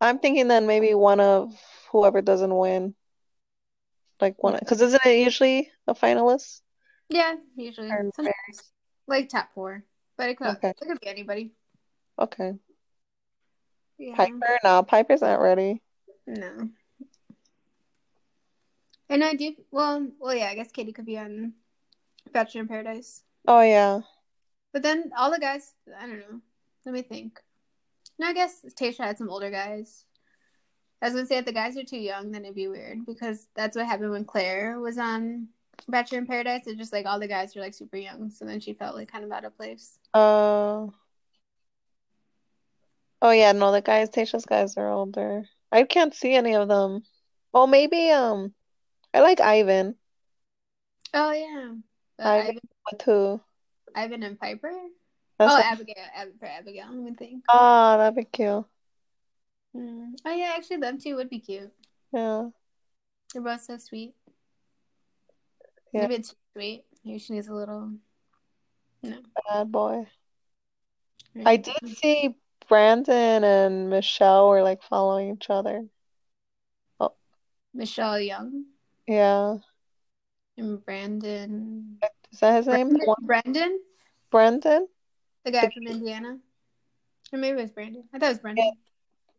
[0.00, 1.52] I'm thinking then maybe one of
[1.90, 2.94] whoever doesn't win,
[4.20, 6.60] like one, because isn't it usually a finalist?
[7.08, 7.90] Yeah, usually
[9.06, 9.84] like top four,
[10.16, 10.70] but it could Okay.
[10.70, 11.52] it could be anybody.
[12.18, 12.54] Okay.
[13.98, 14.58] Yeah, Piper?
[14.64, 15.82] No, uh, Piper's not ready.
[16.26, 16.68] no.
[19.08, 20.06] And I do well.
[20.20, 21.54] Well, yeah, I guess Katie could be on
[22.32, 23.22] Bachelor in Paradise.
[23.48, 24.00] Oh yeah.
[24.72, 26.40] But then all the guys, I don't know.
[26.86, 27.40] Let me think.
[28.18, 30.04] No, I guess Tayshia had some older guys.
[31.02, 33.46] I was gonna say if the guys are too young, then it'd be weird because
[33.56, 35.48] that's what happened when Claire was on
[35.88, 36.62] Bachelor in Paradise.
[36.66, 39.10] It's just like all the guys were like super young, so then she felt like
[39.10, 39.98] kind of out of place.
[40.12, 40.86] Uh.
[43.22, 45.44] Oh yeah, no, the guys, Tayshia's guys are older.
[45.70, 47.02] I can't see any of them.
[47.52, 48.54] Oh, maybe um,
[49.12, 49.94] I like Ivan.
[51.12, 51.72] Oh yeah,
[52.18, 52.46] Uh, Ivan.
[52.46, 52.60] Ivan,
[52.92, 53.40] With who?
[53.94, 54.72] Ivan and Piper.
[55.38, 56.86] That's oh, the- Abigail, Ab- for Abigail.
[56.90, 57.44] Let me think.
[57.48, 58.14] Ah, that'd
[59.74, 60.14] Hmm.
[60.24, 61.70] Oh yeah, actually, them two would be cute.
[62.12, 62.48] Yeah.
[63.32, 64.14] They're both so sweet.
[65.92, 66.02] Yeah.
[66.02, 66.84] Maybe it's sweet.
[67.04, 67.92] Maybe she needs a little.
[69.02, 69.18] No.
[69.48, 70.06] Bad boy.
[71.46, 72.34] I did see
[72.68, 75.86] Brandon and Michelle were like following each other.
[76.98, 77.12] Oh.
[77.72, 78.64] Michelle Young
[79.06, 79.58] Yeah.
[80.56, 81.98] and Brandon.
[82.32, 82.96] Is that his name?
[83.22, 83.80] Brandon,
[84.30, 84.86] Brandon,
[85.44, 86.38] the guy from Indiana,
[87.32, 88.04] or maybe it was Brandon.
[88.12, 88.72] I thought it was Brandon.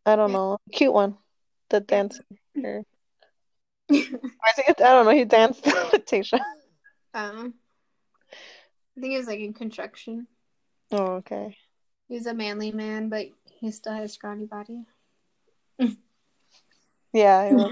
[0.06, 0.58] I don't know.
[0.72, 1.18] Cute one.
[1.70, 2.24] The dancer.
[2.58, 2.84] I
[4.56, 5.12] think it, I don't know.
[5.12, 6.40] He danced with Tayshia.
[7.14, 7.54] um,
[8.98, 10.28] I think he was like in construction.
[10.92, 11.58] Oh, okay.
[12.08, 14.86] He was a manly man, but he still had a scrawny body.
[17.14, 17.68] Yeah.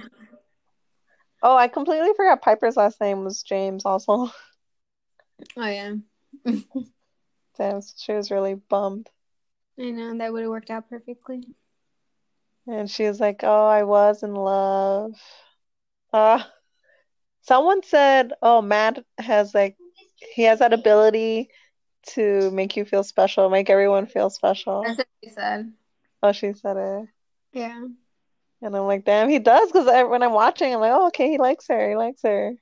[1.42, 4.30] Oh, I completely forgot Piper's last name was James also.
[5.56, 5.94] Oh yeah,
[7.58, 9.10] Damn, she was really bummed.
[9.80, 11.44] I know that would have worked out perfectly.
[12.70, 15.14] And she was like, "Oh, I was in love."
[16.14, 16.44] Uh,
[17.42, 19.78] someone said, "Oh, Matt has like
[20.36, 21.50] he has that ability
[22.16, 25.74] to make you feel special, make everyone feel special." That's what he said.
[26.22, 27.10] Oh, she said it.
[27.54, 27.86] Yeah,
[28.62, 31.38] And I'm like, "Damn, he does." Because when I'm watching, I'm like, "Oh, okay, he
[31.38, 31.90] likes her.
[31.90, 32.54] He likes her."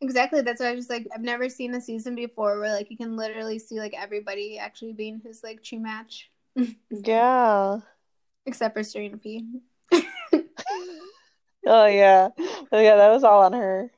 [0.00, 0.42] exactly.
[0.42, 3.16] That's why I was like, I've never seen a season before where like you can
[3.16, 6.30] literally see like everybody actually being his like true match,
[6.90, 7.80] Yeah.
[8.46, 9.44] Except for Serena P.
[11.68, 12.28] Oh yeah.
[12.70, 13.90] Oh yeah, that was all on her.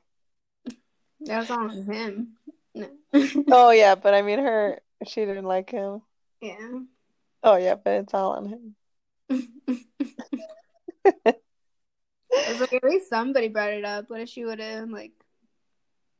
[1.21, 2.35] That was all on him.
[2.73, 2.89] No.
[3.51, 6.01] Oh yeah, but I mean her she didn't like him.
[6.41, 6.79] yeah.
[7.43, 8.75] Oh yeah, but it's all on him.
[11.29, 14.09] I was like, at least somebody brought it up.
[14.09, 15.11] What if she would have like?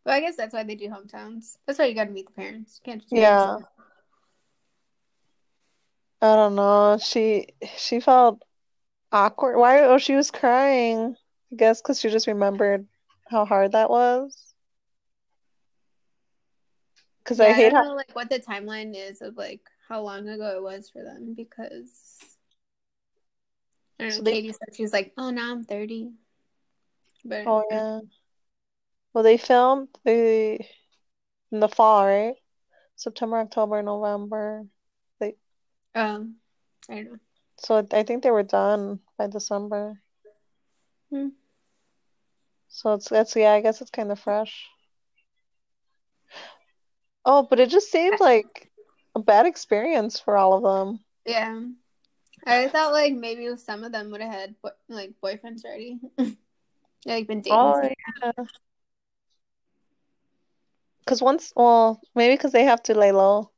[0.05, 1.57] Well, I guess that's why they do hometowns.
[1.65, 2.79] That's why you got to meet the parents.
[2.79, 3.57] You can't just meet Yeah.
[6.21, 6.97] I don't know.
[7.01, 8.41] She she felt
[9.11, 9.57] awkward.
[9.57, 9.83] Why?
[9.83, 11.15] Oh, she was crying.
[11.51, 12.87] I guess because she just remembered
[13.27, 14.53] how hard that was.
[17.23, 19.61] Because Yeah, I I hate don't how know like what the timeline is of like
[19.87, 21.91] how long ago it was for them because
[23.99, 24.17] I don't know.
[24.17, 26.11] So they- Katie said she was like, "Oh, now I'm 30."
[27.25, 28.01] But Oh yeah.
[29.13, 30.59] Well, they filmed the
[31.51, 32.35] in the fall, right?
[32.95, 34.65] September, October, November.
[35.95, 36.35] Um,
[36.89, 37.19] I don't know.
[37.57, 40.01] So I think they were done by December.
[41.09, 41.29] Hmm.
[42.69, 44.67] So it's that's yeah, I guess it's kind of fresh.
[47.25, 48.71] Oh, but it just seemed like
[49.15, 50.99] a bad experience for all of them.
[51.25, 51.61] Yeah,
[52.45, 55.99] I thought like maybe some of them would have had bo- like boyfriends already.
[57.05, 57.57] Like been dating.
[57.57, 58.31] Oh yeah.
[60.99, 63.51] Because once, well, maybe because they have to lay low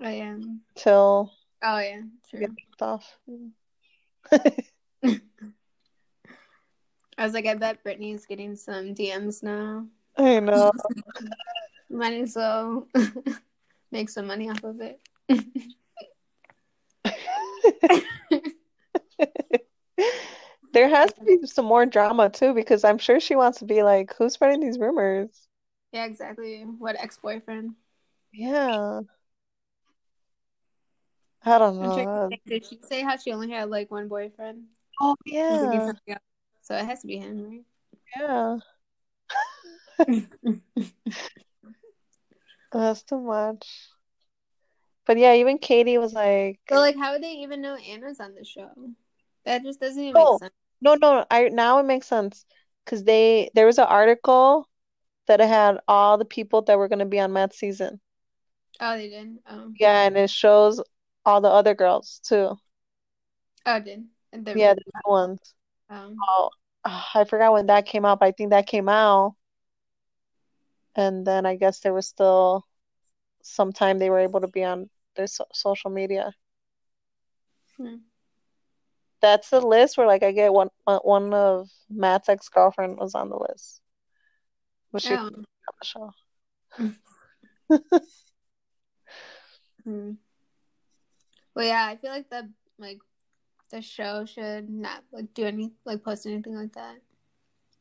[0.00, 0.36] Oh yeah.
[0.74, 1.32] till
[1.62, 2.02] Oh yeah.
[2.30, 2.54] True.
[2.74, 3.18] stuff.
[5.02, 5.20] I
[7.24, 9.86] was like, I bet Brittany's getting some DMs now.
[10.16, 10.70] I know.
[11.90, 12.86] Might as well
[13.90, 15.00] make some money off of it.
[20.72, 23.82] There has to be some more drama too, because I'm sure she wants to be
[23.82, 25.28] like, who's spreading these rumors?
[25.92, 26.62] Yeah, exactly.
[26.62, 27.74] What ex boyfriend?
[28.32, 29.00] Yeah.
[31.48, 32.30] I don't I'm trying to know.
[32.46, 34.64] Did she say how she only had like one boyfriend?
[35.00, 36.18] Oh It has to be yeah.
[36.62, 37.64] So it has to be him, right?
[38.16, 38.58] yeah.
[42.72, 43.88] That's too much.
[45.06, 48.34] But yeah, even Katie was like, so like, how would they even know Anna's on
[48.34, 48.70] the show?
[49.44, 50.54] That just doesn't even "No, make oh, sense.
[50.82, 52.44] no, no." I now it makes sense
[52.84, 54.68] because they there was an article
[55.26, 58.00] that had all the people that were going to be on Matt's season.
[58.80, 59.38] Oh, they did.
[59.48, 60.80] Oh, Yeah, and it shows
[61.24, 62.56] all the other girls too.
[63.66, 64.04] oh, it did.
[64.32, 65.54] And they're- Yeah, the new ones.
[65.90, 66.50] Um, Oh,
[66.84, 69.34] ah, I forgot when that came out, but I think that came out.
[70.94, 72.64] And then I guess there was still
[73.42, 76.32] some time they were able to be on their so social media.
[77.76, 77.96] Hmm.
[79.20, 83.36] That's the list where like I get one one of Matt's ex-girlfriend was on the
[83.36, 83.80] list.
[84.92, 85.18] Was she oh.
[85.18, 85.44] on
[85.80, 86.12] the show?
[89.84, 90.10] Hmm.
[91.58, 93.00] Well, yeah, I feel like the like
[93.72, 96.98] the show should not like do any like post anything like that,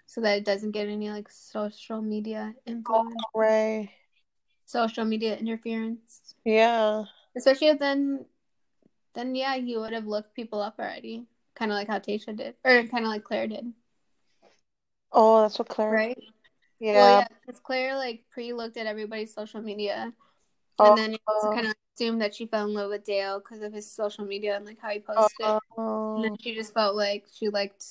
[0.07, 3.91] so that it doesn't get any like social media influence, oh, Right.
[4.65, 6.33] social media interference.
[6.43, 7.03] Yeah.
[7.37, 8.25] Especially if then,
[9.13, 12.55] then yeah, you would have looked people up already, kind of like how Tayshia did,
[12.65, 13.71] or kind of like Clare did,
[15.11, 15.91] Oh, that's what Clare.
[15.91, 16.17] right?
[16.79, 16.93] Yeah.
[16.93, 20.13] Well, yeah, because Clare like pre-looked at everybody's social media,
[20.79, 21.53] Oh, and then it was oh.
[21.53, 24.55] kind of assumed that she fell in love with Dale because of his social media
[24.55, 25.45] and like how he posted.
[25.45, 26.21] And Oh.
[26.21, 27.83] then she just felt like she liked.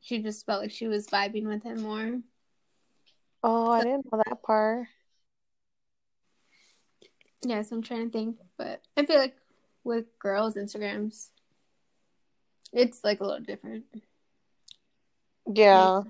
[0.00, 2.20] She just felt like she was vibing with him more.
[3.42, 4.86] Oh, I didn't know that part.
[7.42, 9.36] Yeah, so I'm trying to think, but I feel like
[9.84, 11.28] with girls' Instagrams,
[12.72, 13.84] it's like a little different.
[15.52, 16.02] Yeah.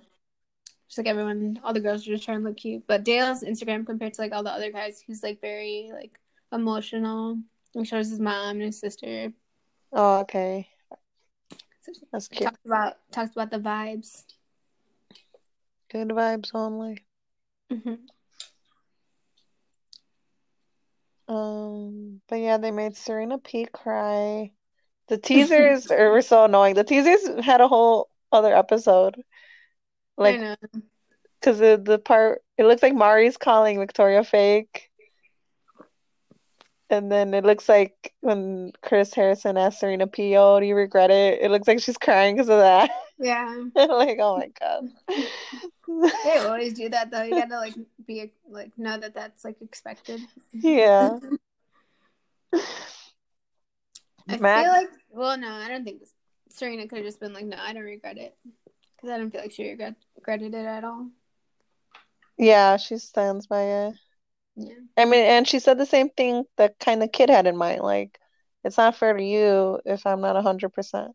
[0.88, 2.84] Just like everyone, all the girls are just trying to look cute.
[2.86, 6.19] But Dale's Instagram compared to like all the other guys, he's like very like
[6.52, 7.38] emotional.
[7.72, 9.32] He shows his mom and his sister.
[9.92, 10.68] Oh, okay.
[12.12, 12.50] That's cute.
[12.50, 14.24] Talks about talks about the vibes.
[15.90, 17.04] Good vibes only.
[17.70, 17.94] hmm
[21.28, 24.50] Um, but yeah, they made Serena P cry.
[25.06, 26.74] The teasers were so annoying.
[26.74, 29.22] The teasers had a whole other episode.
[30.16, 30.40] Like,
[31.40, 34.89] because the, the part, it looks like Mari's calling Victoria fake.
[36.90, 41.10] And then it looks like when Chris Harrison asked Serena P, oh, do you regret
[41.10, 41.40] it?
[41.40, 42.90] It looks like she's crying because of that.
[43.22, 44.88] Yeah, Like, oh my God.
[46.24, 47.22] they always do that though.
[47.22, 47.74] You gotta like
[48.06, 50.20] be like know that that's like expected.
[50.52, 51.18] Yeah.
[54.28, 56.02] I Matt, feel like well, no, I don't think
[56.48, 58.36] Serena could have just been like, no, I don't regret it,
[58.96, 61.10] because I don't feel like she regret regretted it at all.
[62.38, 63.94] yeah, she stands by it.
[64.56, 64.74] Yeah.
[64.96, 67.82] I mean, and she said the same thing that kind of Kit had in mind.
[67.82, 68.18] Like,
[68.64, 71.12] it's not fair to you if I'm not 100%.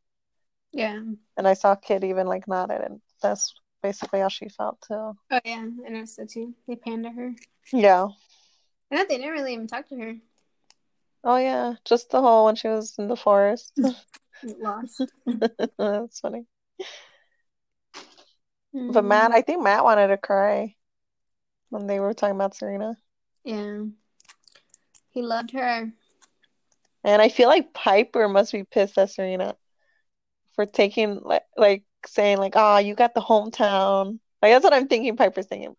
[0.72, 1.00] Yeah.
[1.38, 5.14] And I saw Kit even like nod it, and that's basically how she felt too.
[5.32, 6.54] Oh yeah, I noticed that too.
[6.68, 7.34] They panned her.
[7.72, 8.08] Yeah.
[8.92, 10.16] I know they didn't really even talk to her.
[11.24, 13.74] Oh yeah, just the whole when she was in the forest.
[14.60, 15.02] Lost.
[15.78, 16.46] That's funny.
[18.74, 20.76] But Mm, Matt, I think Matt wanted to cry
[21.70, 22.96] when they were talking about Serena.
[23.46, 23.84] Yeah.
[25.12, 25.92] He loved her.
[27.04, 29.56] And I feel like Pieper must be pissed at Serena
[30.56, 34.88] for taking like like saying like, "Oh, you got the hometown." Like that's what I'm
[34.88, 35.76] thinking Pieper's thinking.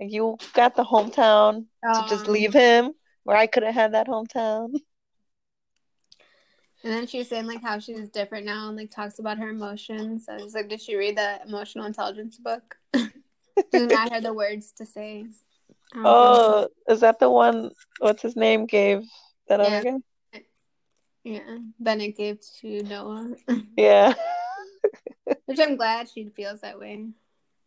[0.00, 2.92] Like you got the hometown to just Um, leave him
[3.24, 4.74] where I could have had that hometown.
[6.82, 10.30] And then she's saying like how she's different now and like talks about her emotions.
[10.30, 12.78] I was like, did she read the emotional intelligence book?
[12.94, 15.26] Do not have the words to say.
[15.94, 16.04] Oh, don't
[16.88, 19.02] Oh, is that the one what's his name gave
[19.48, 19.82] that other Yeah.
[19.82, 19.98] guy?
[20.32, 20.46] think-
[21.24, 21.58] yeah.
[21.78, 23.34] Bennett gave to Noah,
[23.76, 24.14] Yeah.
[25.46, 27.06] which I'm glad she feels that way.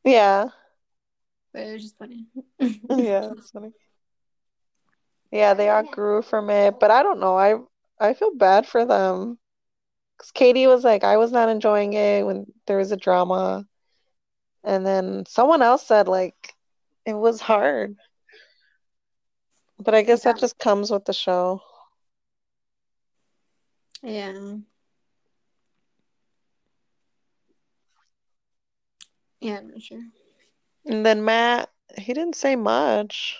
[0.03, 0.47] Yeah.
[1.53, 2.25] But it was just funny.
[2.59, 2.77] Yeah,
[3.35, 3.71] that's funny.
[5.31, 7.37] Yeah, they all grew from it, but I don't know.
[7.37, 7.55] I
[7.99, 9.37] I feel bad for them.
[10.17, 13.65] Cause Katie was like, I was not enjoying it when there was a drama.
[14.63, 16.53] And then someone else said like
[17.05, 17.97] it was hard.
[19.83, 21.61] But I guess that just comes with the show.
[24.01, 24.55] Yeah.
[29.41, 30.01] Yeah, I'm not sure.
[30.85, 33.37] And then Matt, he didn't say much.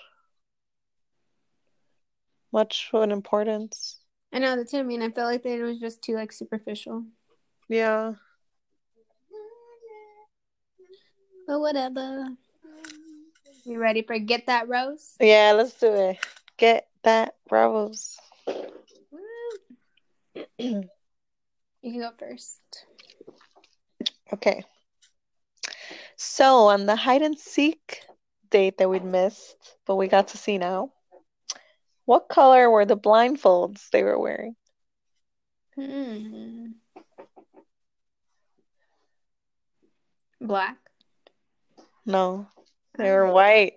[2.51, 3.99] Much of an importance.
[4.33, 4.79] I know that too.
[4.79, 7.05] I mean, I felt like it was just too like superficial.
[7.69, 8.13] Yeah.
[11.47, 12.27] But whatever.
[13.66, 15.16] You ready for get that rose?
[15.20, 16.18] Yeah, let's do it.
[16.57, 18.18] Get that rose.
[20.57, 20.89] You
[21.82, 22.61] can go first.
[24.34, 24.64] Okay.
[26.18, 28.01] So on the hide and seek
[28.49, 30.91] date that we'd missed, but we got to see now,
[32.05, 34.55] what color were the blindfolds they were wearing?
[35.76, 36.66] Hmm.
[40.41, 40.78] Black.
[42.05, 42.47] No,
[42.97, 43.73] they were white.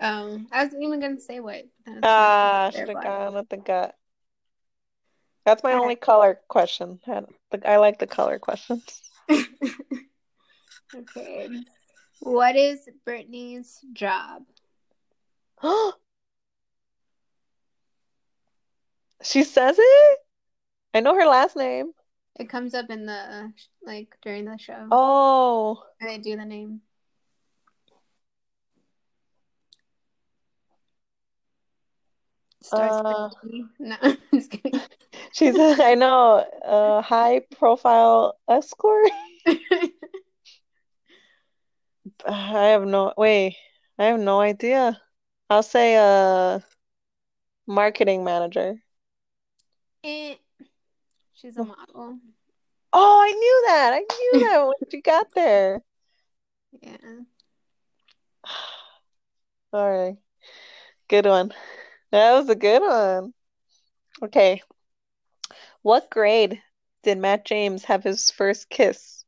[0.00, 1.68] Um, I wasn't even gonna say white.
[1.84, 2.70] but then it's Ah.
[2.72, 3.96] They're should have gone with the gut.
[5.44, 7.00] That's my All only color question.
[7.06, 7.22] I
[7.64, 9.00] I like the color questions.
[10.94, 11.48] okay.
[12.20, 14.42] What is Brittany's job?
[19.22, 20.18] She says it?
[20.94, 21.92] I know her last name.
[22.38, 23.52] It comes up in the
[23.84, 24.86] like during the show.
[24.90, 26.82] Oh, And they do the name.
[32.38, 33.30] Starts with Uh.
[33.78, 34.80] No, I'm just kidding.
[35.32, 39.10] she's a, I know a high profile escort.
[42.26, 43.56] I have no wait.
[43.98, 45.00] I have no idea.
[45.48, 46.64] I'll say a
[47.66, 48.76] marketing manager.
[50.04, 50.34] Eh.
[51.34, 52.18] She's a model.
[52.92, 53.92] Oh, I knew that.
[53.92, 55.82] I knew that when you got there.
[56.80, 56.96] Yeah.
[59.72, 60.16] All right.
[61.08, 61.52] Good one.
[62.16, 63.34] That was a good one.
[64.22, 64.62] Okay.
[65.82, 66.62] What grade
[67.02, 69.22] did Matt James have his first kiss?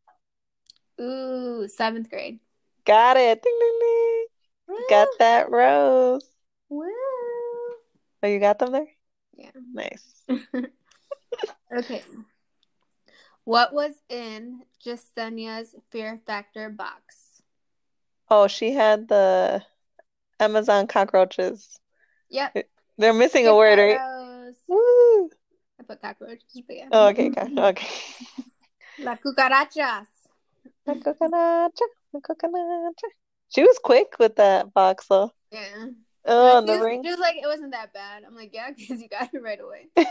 [0.98, 2.40] Ooh, seventh grade.
[2.86, 3.42] Got it.
[3.42, 4.86] Ding, ding, ding.
[4.88, 6.24] Got that rose.
[6.70, 6.86] Woo.
[8.22, 8.88] Oh, you got them there?
[9.36, 9.50] Yeah.
[9.74, 10.22] Nice.
[11.70, 12.02] Okay.
[13.44, 17.42] What was in Jessenia's Fear Factor box?
[18.30, 19.62] Oh, she had the
[20.40, 21.78] Amazon cockroaches.
[22.30, 22.66] Yep.
[22.98, 24.52] They're missing a word, right?
[24.66, 25.30] Woo.
[25.80, 26.88] I put cockroaches, but yeah.
[26.90, 27.88] Oh, okay, okay, okay.
[28.98, 30.08] La cucarachas.
[30.86, 33.08] La cucaracha, la cucaracha.
[33.50, 35.30] She was quick with that box, though.
[35.52, 35.86] Yeah.
[36.24, 37.02] Oh, the was, ring.
[37.04, 38.24] she was like, it wasn't that bad.
[38.26, 39.88] I'm like, yeah, because you got it right away.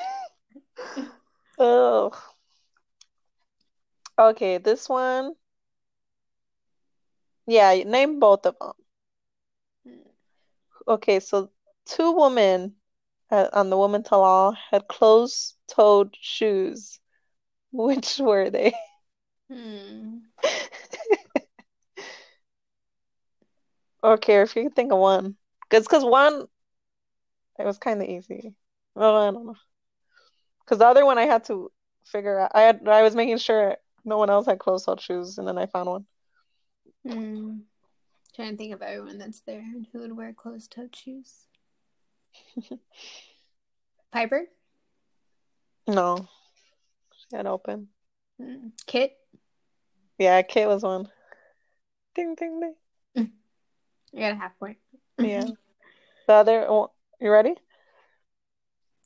[1.60, 2.12] Oh.
[4.20, 5.34] Okay, this one.
[7.48, 8.72] Yeah, name both of them.
[9.88, 10.10] Hmm.
[10.88, 11.50] Okay, so
[11.86, 12.76] two women
[13.32, 16.99] uh, on the Women Tell All had closed-toed shoes.
[17.71, 18.73] Which were they?
[19.49, 20.17] Hmm.
[24.03, 25.36] Okay, if you can think of one.
[25.69, 26.45] Because because one,
[27.59, 28.53] it was kind of easy.
[28.95, 29.55] Well, I don't know.
[30.63, 31.71] Because the other one I had to
[32.05, 32.51] figure out.
[32.53, 35.65] I had I was making sure no one else had closed-toed shoes, and then I
[35.65, 36.05] found one.
[37.05, 37.57] Hmm.
[38.36, 41.47] Trying to think of everyone that's there and who would wear closed-toed shoes.
[44.14, 44.46] Pieper,
[45.88, 46.28] No,
[47.14, 47.88] she had open.
[48.42, 48.70] Hmm.
[48.86, 49.18] Kit.
[50.18, 51.10] Yeah, Kit was one.
[52.16, 53.32] Ding, ding, ding.
[54.14, 54.78] You got a half point.
[55.20, 55.48] Yeah.
[56.28, 57.56] The other, oh, you ready?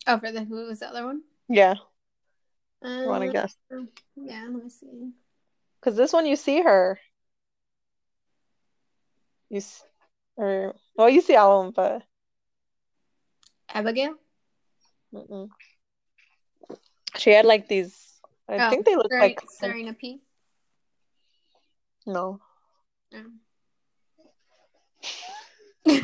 [0.08, 1.22] Oh, for the who was the other one?
[1.48, 1.76] Yeah,
[2.84, 3.56] Uh, you want to guess?
[4.16, 5.12] Yeah, let me see.
[5.80, 7.00] Because this one you see her.
[9.50, 9.84] You s
[10.36, 12.04] or well, you see all of them, but
[13.74, 14.16] Abigail.
[15.14, 15.50] mm-mm.
[17.18, 18.20] She had like these.
[18.48, 20.22] I Oh, think they look like Serena P.
[22.06, 22.40] no.
[23.14, 23.32] Oh.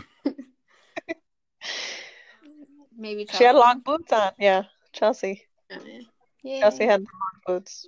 [2.98, 3.38] Maybe Chelsea.
[3.38, 4.32] She had long boots on.
[4.40, 5.44] Yeah, Chelsea.
[5.72, 5.78] Oh,
[6.44, 6.62] yeah.
[6.62, 7.88] Chelsea had long boots.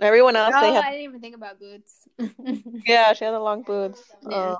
[0.00, 0.84] Everyone else, Oh, they had.
[0.84, 2.08] I didn't even think about boots.
[2.86, 4.02] Yeah, she had the long boots.
[4.28, 4.36] Yeah.
[4.36, 4.56] Uh,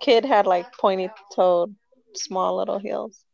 [0.00, 1.74] Kit had like pointy-toed,
[2.14, 3.24] small little heels.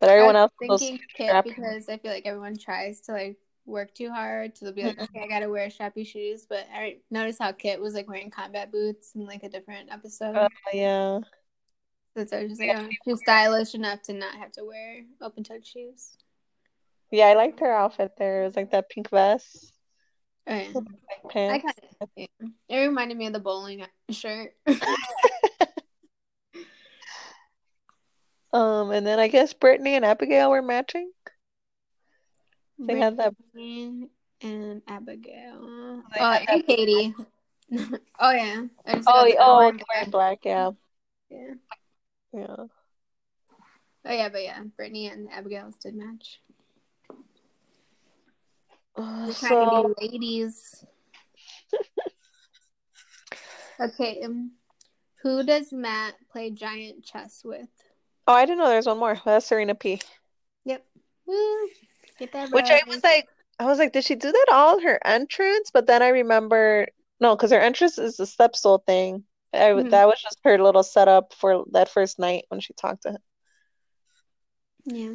[0.00, 1.00] But everyone I else was was thinking
[1.44, 3.36] because I feel like everyone tries to like
[3.66, 6.46] work too hard, they'll be like, okay, I gotta wear strappy shoes.
[6.48, 10.36] But I noticed how Kit was like wearing combat boots in like a different episode.
[10.36, 11.20] Uh, yeah.
[12.16, 16.16] so it's just like, oh, she's stylish enough to not have to wear open-toed shoes.
[17.10, 18.42] Yeah, I liked her outfit there.
[18.42, 19.72] It was like that pink vest,
[20.46, 20.68] Oh, yeah.
[20.72, 20.86] white
[21.24, 21.64] I pants.
[21.64, 22.26] kind of, yeah.
[22.68, 24.52] It reminded me of the bowling shirt.
[28.52, 31.10] Um, and then I guess Brittany and Abigail were matching.
[32.78, 33.34] They had that.
[33.52, 34.08] Brittany
[34.40, 36.02] and Abigail.
[36.14, 37.14] They oh, and Katie.
[38.20, 38.64] oh yeah.
[38.86, 40.38] Oh, got yeah, the oh, wearing black.
[40.44, 40.70] Yeah,
[41.30, 41.54] Yeah.
[42.32, 42.56] yeah.
[44.04, 46.40] Oh yeah, but yeah, Brittany and Abigail's did match.
[48.96, 50.84] We're trying so to be ladies.
[53.80, 54.52] okay, um,
[55.22, 57.68] who does Matt play giant chess with?
[58.28, 59.20] Oh, I didn't know there was one more.
[59.24, 60.00] That's Serena P.
[60.64, 60.84] Yep.
[61.26, 61.68] Woo.
[62.18, 63.26] Get that Which I was like,
[63.58, 65.70] I was like, did she do that all her entrance?
[65.72, 66.86] But then I remember,
[67.20, 69.24] no, because her entrance is the step stool thing.
[69.52, 69.90] I, Mhm.
[69.90, 73.22] that was just her little setup for that first night when she talked to him.
[74.84, 75.14] Yeah.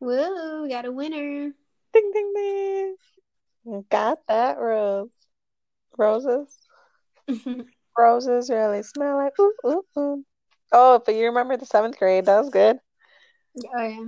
[0.00, 1.52] We got a winner.
[1.92, 3.84] Ding, ding, ding.
[3.88, 5.10] Got that rose.
[5.96, 6.58] Roses.
[7.98, 10.24] Roses really smell like ooh, ooh, ooh.
[10.72, 12.26] Oh, but you remember the seventh grade?
[12.26, 12.78] That was good.
[13.74, 14.04] Oh yeah.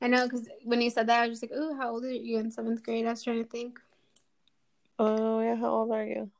[0.00, 2.10] I know because when you said that, I was just like, "Ooh, how old are
[2.10, 3.78] you in seventh grade?" I was trying to think.
[4.98, 5.56] Oh, yeah.
[5.56, 6.30] How old are you?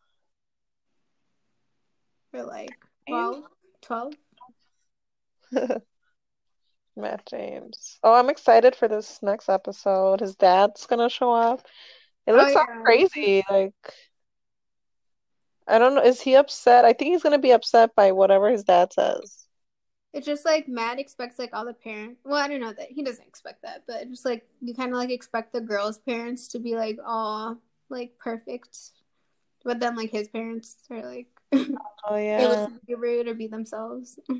[2.30, 2.74] For like
[3.08, 3.44] 12,
[3.82, 4.14] 12?
[6.96, 7.98] Matt James.
[8.02, 10.20] Oh, I'm excited for this next episode.
[10.20, 11.66] His dad's gonna show up.
[12.26, 12.82] It Oh, looks all yeah.
[12.84, 13.44] crazy.
[13.48, 13.74] Like,
[15.72, 16.02] I don't know.
[16.02, 16.84] Is he upset?
[16.84, 19.46] I think he's gonna be upset by whatever his dad says.
[20.12, 22.20] It's just like Matt expects like all the parents.
[22.24, 24.90] Well, I don't know that he doesn't expect that, but it's just like you kind
[24.92, 27.56] of like expect the girls' parents to be like all
[27.88, 28.76] like perfect,
[29.64, 31.28] but then like his parents are like
[32.04, 32.66] Oh yeah.
[32.66, 34.18] to be rude or be themselves.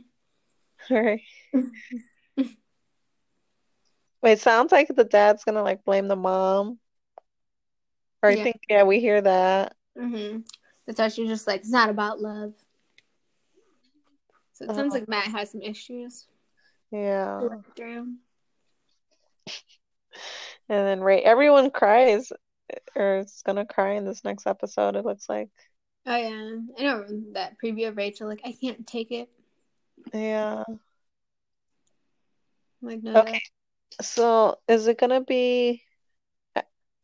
[0.90, 1.22] Right.
[4.20, 6.78] Wait, sounds like the dad's gonna like blame the mom.
[8.22, 8.44] Or I Yeah.
[8.44, 9.74] think, yeah, we hear that.
[9.98, 10.40] Mm-hmm.
[10.98, 12.54] Why she's just like it's not about love.
[14.54, 14.98] So it sounds Oh.
[14.98, 16.26] like Matt has some issues
[16.90, 17.40] Yeah.
[17.76, 18.14] through.
[20.68, 22.32] And then Ray, everyone cries
[22.94, 25.50] or is gonna cry in this next episode, it looks like.
[26.06, 28.28] Oh yeah, I know that preview of Rachel.
[28.28, 29.28] Like I can't take it.
[30.12, 30.64] Yeah.
[30.68, 30.78] I'm
[32.80, 33.20] like no.
[33.20, 33.40] Okay.
[34.00, 35.82] So is it gonna be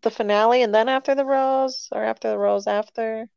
[0.02, 3.28] the finale and then after the rose or after the rose after?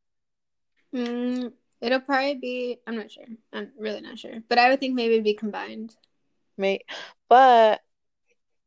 [0.94, 2.78] Mm, it'll probably be.
[2.86, 3.26] I'm not sure.
[3.54, 4.44] I'm really not sure.
[4.50, 5.96] But I would think maybe it'd be combined.
[6.58, 6.82] May
[7.30, 7.82] but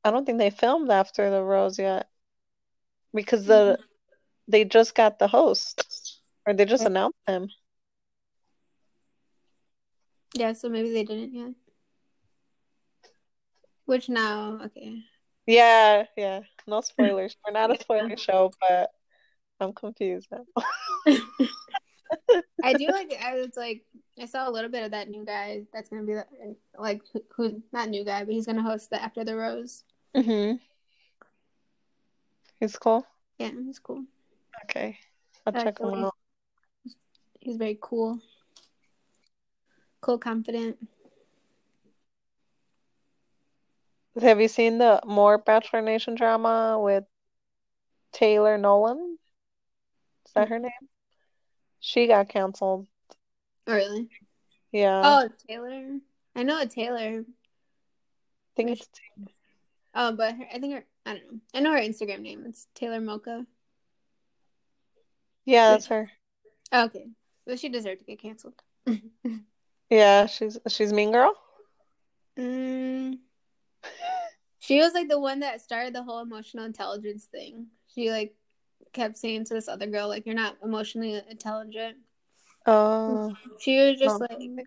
[0.04, 2.08] I don't think they filmed after the rose yet.
[3.12, 3.78] Because the
[4.48, 6.20] they just got the host.
[6.46, 7.48] Or they just announced him.
[10.34, 11.52] Yeah, so maybe they didn't yet.
[13.86, 14.98] Which now, okay.
[15.46, 16.40] Yeah, yeah.
[16.66, 17.36] No spoilers.
[17.46, 18.90] We're not a spoiler show, but
[19.60, 20.44] I'm confused now.
[22.62, 23.14] I do like.
[23.22, 23.84] I was like,
[24.20, 26.26] I saw a little bit of that new guy that's gonna be the,
[26.78, 29.84] like who's who not new guy, but he's gonna host the After the Rose.
[30.14, 30.56] Mm-hmm.
[32.60, 33.06] He's cool.
[33.38, 34.04] Yeah, he's cool.
[34.64, 34.98] Okay.
[35.46, 36.14] I'll I check him like out.
[37.40, 38.20] He's very cool.
[40.00, 40.76] Cool, confident.
[44.20, 47.04] Have you seen the more Bachelor Nation drama with
[48.12, 49.18] Taylor Nolan?
[50.26, 50.70] Is that her name?
[51.86, 52.86] She got canceled.
[53.66, 54.08] Oh, really?
[54.72, 55.02] Yeah.
[55.04, 55.98] Oh, Taylor.
[56.34, 57.20] I know a Taylor.
[57.20, 57.24] I
[58.56, 58.88] think it's
[59.94, 60.84] Oh, but her, I think her.
[61.04, 61.40] I don't know.
[61.52, 62.44] I know her Instagram name.
[62.46, 63.44] It's Taylor Mocha.
[65.44, 66.10] yeah, that's her.
[66.72, 67.06] Oh, okay,
[67.46, 68.54] but she deserved to get canceled.
[69.90, 71.34] Yeah, she's she's Mean Girl.
[72.38, 73.18] Mm,
[74.58, 77.66] she was like the one that started the whole emotional intelligence thing.
[77.94, 78.34] She like
[78.94, 81.98] kept saying to this other girl, like, "You're not emotionally intelligent."
[82.66, 84.26] Oh, She was just Oh.
[84.30, 84.66] like,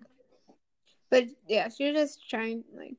[1.10, 2.98] but yeah, she was just trying like,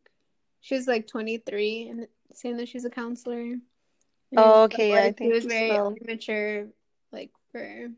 [0.61, 3.41] she was like 23 and saying that she's a counselor.
[3.41, 3.63] And
[4.37, 5.95] Oh, okay, like, yeah, I she think was very so.
[6.03, 6.67] immature,
[7.13, 7.89] like for.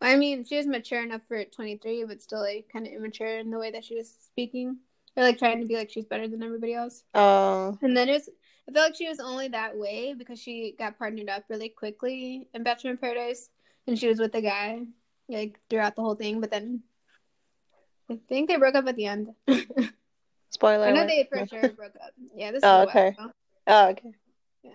[0.00, 3.50] I mean, she was mature enough for 23, but still like kind of immature in
[3.50, 4.76] the way that she was speaking,
[5.16, 7.02] or like trying to be like she's better than everybody else.
[7.14, 8.28] Oh, And then it's,
[8.68, 12.48] I feel like she was only that way because she got partnered up really quickly
[12.54, 13.50] in Bachelor in Paradise,
[13.86, 14.80] and she was with the guy
[15.28, 16.40] like throughout the whole thing.
[16.40, 16.82] But then
[18.10, 19.34] I think they broke up at the end.
[20.50, 22.12] spoiler I know they for sure broke up.
[22.34, 23.14] Yeah, this is Oh, okay.
[23.66, 24.12] Oh, okay.
[24.62, 24.72] Yeah,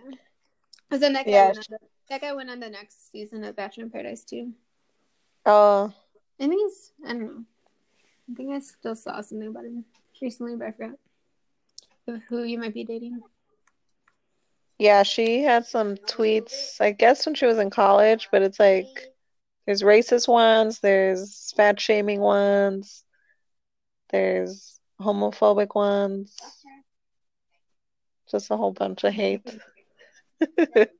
[0.88, 1.46] because then that guy Yeah.
[1.46, 1.78] went on the,
[2.08, 4.52] that guy went on the next season of Bachelor in Paradise too.
[5.46, 5.92] Oh,
[6.38, 7.44] I think he's I don't know.
[8.30, 9.84] I think I still saw something about him
[10.22, 10.96] recently, but I forgot
[12.28, 13.20] who you might be dating.
[14.80, 19.12] Yeah, she had some tweets, I guess when she was in college, but it's like
[19.66, 23.04] there's racist ones, there's fat shaming ones,
[24.10, 26.34] there's homophobic ones,
[28.30, 29.46] just a whole bunch of hate.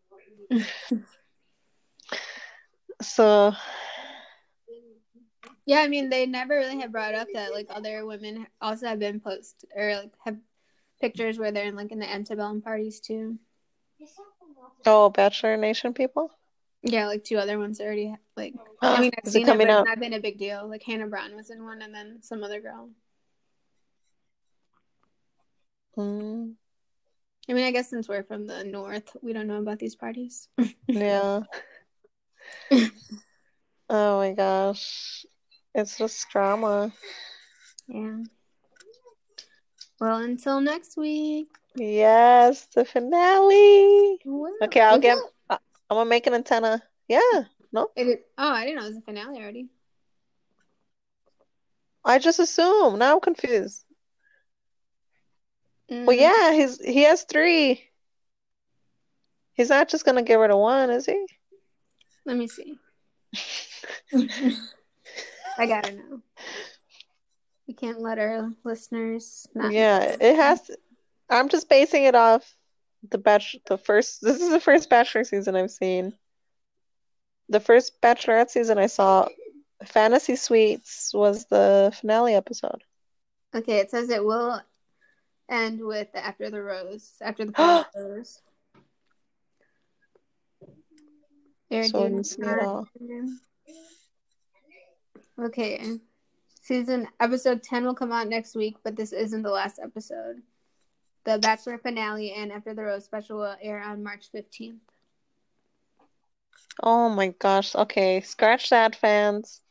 [3.03, 3.55] So,
[5.65, 8.99] Yeah, I mean, they never really have brought up that like other women also have
[8.99, 10.37] been post or like have
[11.01, 13.39] pictures where they're in like in the antebellum parties too.
[14.87, 16.31] Oh, Bachelor Nation people?
[16.83, 18.55] Yeah, like two other ones already like.
[18.83, 19.87] I mean, I've seen it, but coming it's out?
[19.87, 20.69] not been a big deal.
[20.69, 22.91] Like Hannah Brown was in one, and then some other girl.
[25.97, 26.55] Mm.
[27.49, 30.49] I mean, I guess since we're from the north, we don't know about these parties.
[30.87, 31.41] yeah.
[33.91, 35.27] oh my gosh.
[35.75, 36.93] It's just drama.
[37.89, 38.19] Yeah.
[40.01, 41.49] Well, until next week.
[41.77, 44.19] Yes, the finale.
[44.63, 45.19] Okay, I'll get.
[45.51, 45.59] I'm
[45.91, 46.83] gonna make an antenna.
[47.07, 47.45] Yeah.
[47.73, 47.89] No.
[47.95, 49.69] It, oh, I didn't know it was a finale already.
[52.05, 52.99] I just assumed.
[52.99, 53.85] Now I'm confused.
[55.91, 56.07] Mm.
[56.07, 57.83] Well, yeah, he's he has three.
[59.53, 61.27] He's not just gonna get rid of one, is he?
[62.25, 62.79] Let me see.
[65.59, 66.23] I gotta know.
[67.71, 69.47] We can't let our listeners.
[69.55, 70.63] yeah, it has.
[70.63, 70.77] To,
[71.29, 72.57] I'm just basing it off
[73.09, 73.55] the batch.
[73.69, 74.21] The first.
[74.23, 76.13] This is the first Bachelor season I've seen.
[77.49, 79.29] The first Bachelorette season I saw,
[79.85, 82.83] Fantasy Suites was the finale episode.
[83.55, 84.61] Okay, it says it will
[85.49, 87.13] end with After the Rose.
[87.23, 87.53] After the
[87.95, 88.43] Rose.
[91.85, 92.09] so
[95.39, 96.01] Okay.
[96.71, 100.41] Season episode 10 will come out next week, but this isn't the last episode.
[101.25, 104.79] The Bachelor finale and After the Rose special will air on March 15th.
[106.81, 107.75] Oh my gosh.
[107.75, 109.63] Okay, scratch that, fans.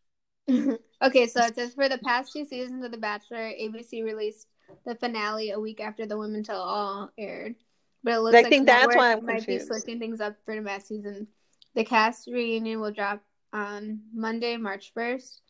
[0.50, 4.46] okay, so it says for the past two seasons of The Bachelor, ABC released
[4.86, 7.56] the finale a week after The Women Tell All aired.
[8.02, 9.68] But it looks I like think that's why I'm might confused.
[9.68, 11.26] be switching things up for the next season.
[11.74, 13.22] The cast reunion will drop
[13.52, 15.40] on Monday, March 1st.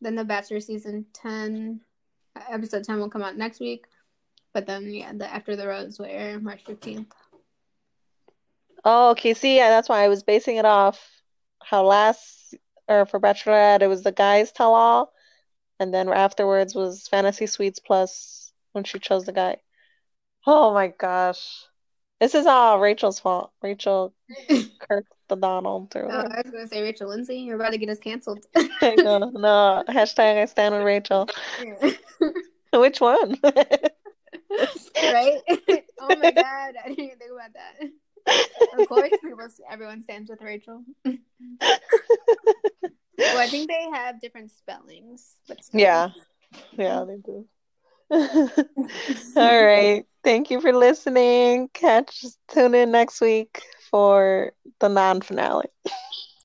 [0.00, 1.80] Then the Bachelor season 10,
[2.50, 3.86] episode 10 will come out next week.
[4.54, 7.06] But then, yeah, the After the Rose will air March 15th.
[8.84, 9.34] Oh, okay.
[9.34, 11.04] See, yeah, that's why I was basing it off
[11.62, 12.54] how last,
[12.86, 15.12] or for Bachelorette, it was the guys tell all.
[15.80, 19.58] And then afterwards was Fantasy Suites Plus when she chose the guy.
[20.46, 21.67] Oh my gosh.
[22.20, 23.52] This is all Rachel's fault.
[23.62, 24.12] Rachel
[24.80, 25.94] Kirk the Donald.
[25.94, 27.38] Or oh, I was going to say Rachel Lindsay.
[27.38, 28.44] You're about to get us canceled.
[28.82, 29.84] no, no.
[29.88, 31.28] Hashtag I stand with Rachel.
[31.62, 31.90] Yeah.
[32.80, 33.38] Which one?
[33.42, 33.72] right?
[36.00, 38.78] oh my god, I didn't even think about that.
[38.78, 40.84] Of course, people, everyone stands with Rachel.
[41.04, 41.18] well,
[43.18, 45.80] I think they have different spellings, but still.
[45.80, 46.10] yeah,
[46.72, 47.46] yeah, they do.
[49.36, 50.04] All right.
[50.24, 51.68] Thank you for listening.
[51.74, 55.66] Catch, tune in next week for the non finale.